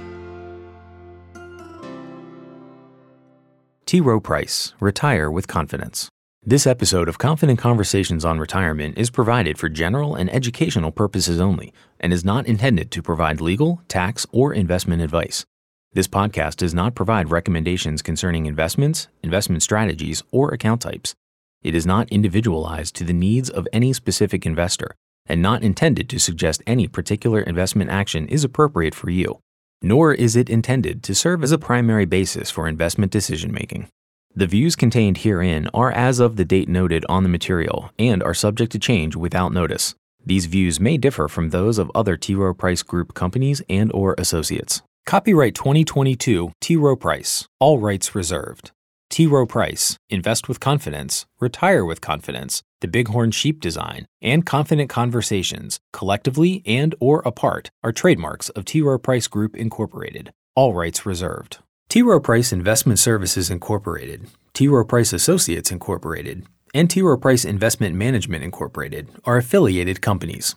T. 3.85 4.01
Rowe 4.01 4.21
Price, 4.21 4.73
Retire 4.81 5.31
with 5.31 5.49
Confidence. 5.49 6.09
This 6.43 6.67
episode 6.67 7.11
of 7.11 7.19
Confident 7.19 7.59
Conversations 7.59 8.25
on 8.25 8.39
Retirement 8.39 8.97
is 8.97 9.11
provided 9.11 9.59
for 9.59 9.69
general 9.69 10.15
and 10.15 10.33
educational 10.33 10.93
purposes 10.93 11.41
only 11.41 11.75
and 12.01 12.13
is 12.13 12.25
not 12.25 12.47
intended 12.47 12.91
to 12.91 13.03
provide 13.03 13.41
legal, 13.41 13.83
tax, 13.89 14.27
or 14.33 14.53
investment 14.53 15.03
advice. 15.03 15.45
This 15.93 16.09
podcast 16.09 16.57
does 16.57 16.75
not 16.75 16.95
provide 16.95 17.31
recommendations 17.31 18.03
concerning 18.03 18.47
investments, 18.47 19.09
investment 19.23 19.63
strategies, 19.63 20.23
or 20.31 20.53
account 20.53 20.83
types. 20.83 21.15
It 21.63 21.75
is 21.75 21.87
not 21.87 22.09
individualized 22.11 22.95
to 22.97 23.05
the 23.05 23.13
needs 23.13 23.49
of 23.49 23.67
any 23.73 23.93
specific 23.93 24.45
investor 24.45 24.95
and 25.27 25.43
not 25.43 25.63
intended 25.63 26.09
to 26.11 26.21
suggest 26.21 26.63
any 26.67 26.87
particular 26.87 27.41
investment 27.41 27.91
action 27.91 28.29
is 28.29 28.45
appropriate 28.45 28.95
for 28.95 29.11
you, 29.11 29.41
nor 29.83 30.13
is 30.15 30.37
it 30.37 30.51
intended 30.51 31.03
to 31.03 31.15
serve 31.15 31.43
as 31.43 31.53
a 31.53 31.59
primary 31.59 32.05
basis 32.05 32.51
for 32.51 32.69
investment 32.69 33.11
decision 33.11 33.53
making. 33.53 33.89
The 34.35 34.47
views 34.47 34.77
contained 34.77 35.19
herein 35.19 35.69
are 35.73 35.91
as 35.91 36.21
of 36.21 36.37
the 36.37 36.45
date 36.45 36.69
noted 36.69 37.07
on 37.09 37.23
the 37.23 37.29
material 37.29 37.91
and 37.99 38.23
are 38.23 38.35
subject 38.35 38.71
to 38.73 38.79
change 38.79 39.17
without 39.17 39.53
notice. 39.53 39.95
These 40.27 40.47
views 40.47 40.81
may 40.81 40.97
differ 40.97 41.29
from 41.29 41.51
those 41.51 41.79
of 41.79 41.91
other 41.95 42.17
T. 42.17 42.35
Rowe 42.35 42.53
Price 42.53 42.83
Group 42.83 43.15
companies 43.15 43.63
and 43.69 43.93
or 43.93 44.17
associates. 44.19 44.83
Copyright 45.07 45.55
2022 45.55 46.51
T. 46.61 46.77
Rowe 46.77 46.97
Price. 46.97 47.47
All 47.61 47.79
rights 47.79 48.13
reserved. 48.13 48.73
T. 49.09 49.29
Rowe 49.29 49.47
Price. 49.47 49.97
Invest 50.11 50.49
with 50.49 50.59
confidence. 50.59 51.27
Retire 51.39 51.85
with 51.85 52.01
confidence. 52.01 52.65
The 52.81 52.89
Bighorn 52.89 53.31
Sheep 53.31 53.61
Design 53.61 54.07
and 54.21 54.45
Confident 54.45 54.91
Conversations, 54.91 55.79
collectively 55.93 56.61
and 56.67 56.97
or 56.99 57.21
apart, 57.21 57.71
are 57.85 57.93
trademarks 57.93 58.49
of 58.49 58.65
T. 58.65 58.83
Rowe 58.83 58.99
Price 58.99 59.29
Group 59.29 59.57
Incorporated. 59.57 60.33
All 60.57 60.75
rights 60.75 61.07
reserved. 61.07 61.59
T. 61.89 62.03
Rowe 62.03 62.19
Price 62.19 62.53
Investment 62.53 62.99
Services 62.99 63.49
Incorporated, 63.49 64.27
T. 64.53 64.67
Rowe 64.67 64.85
Price 64.85 65.13
Associates 65.13 65.71
Incorporated, 65.71 66.45
and 66.77 66.91
T. 66.91 67.01
Rowe 67.01 67.17
Price 67.17 67.47
Investment 67.47 67.97
Management 67.97 68.45
Incorporated 68.45 69.09
are 69.25 69.39
affiliated 69.39 70.03
companies. 70.03 70.57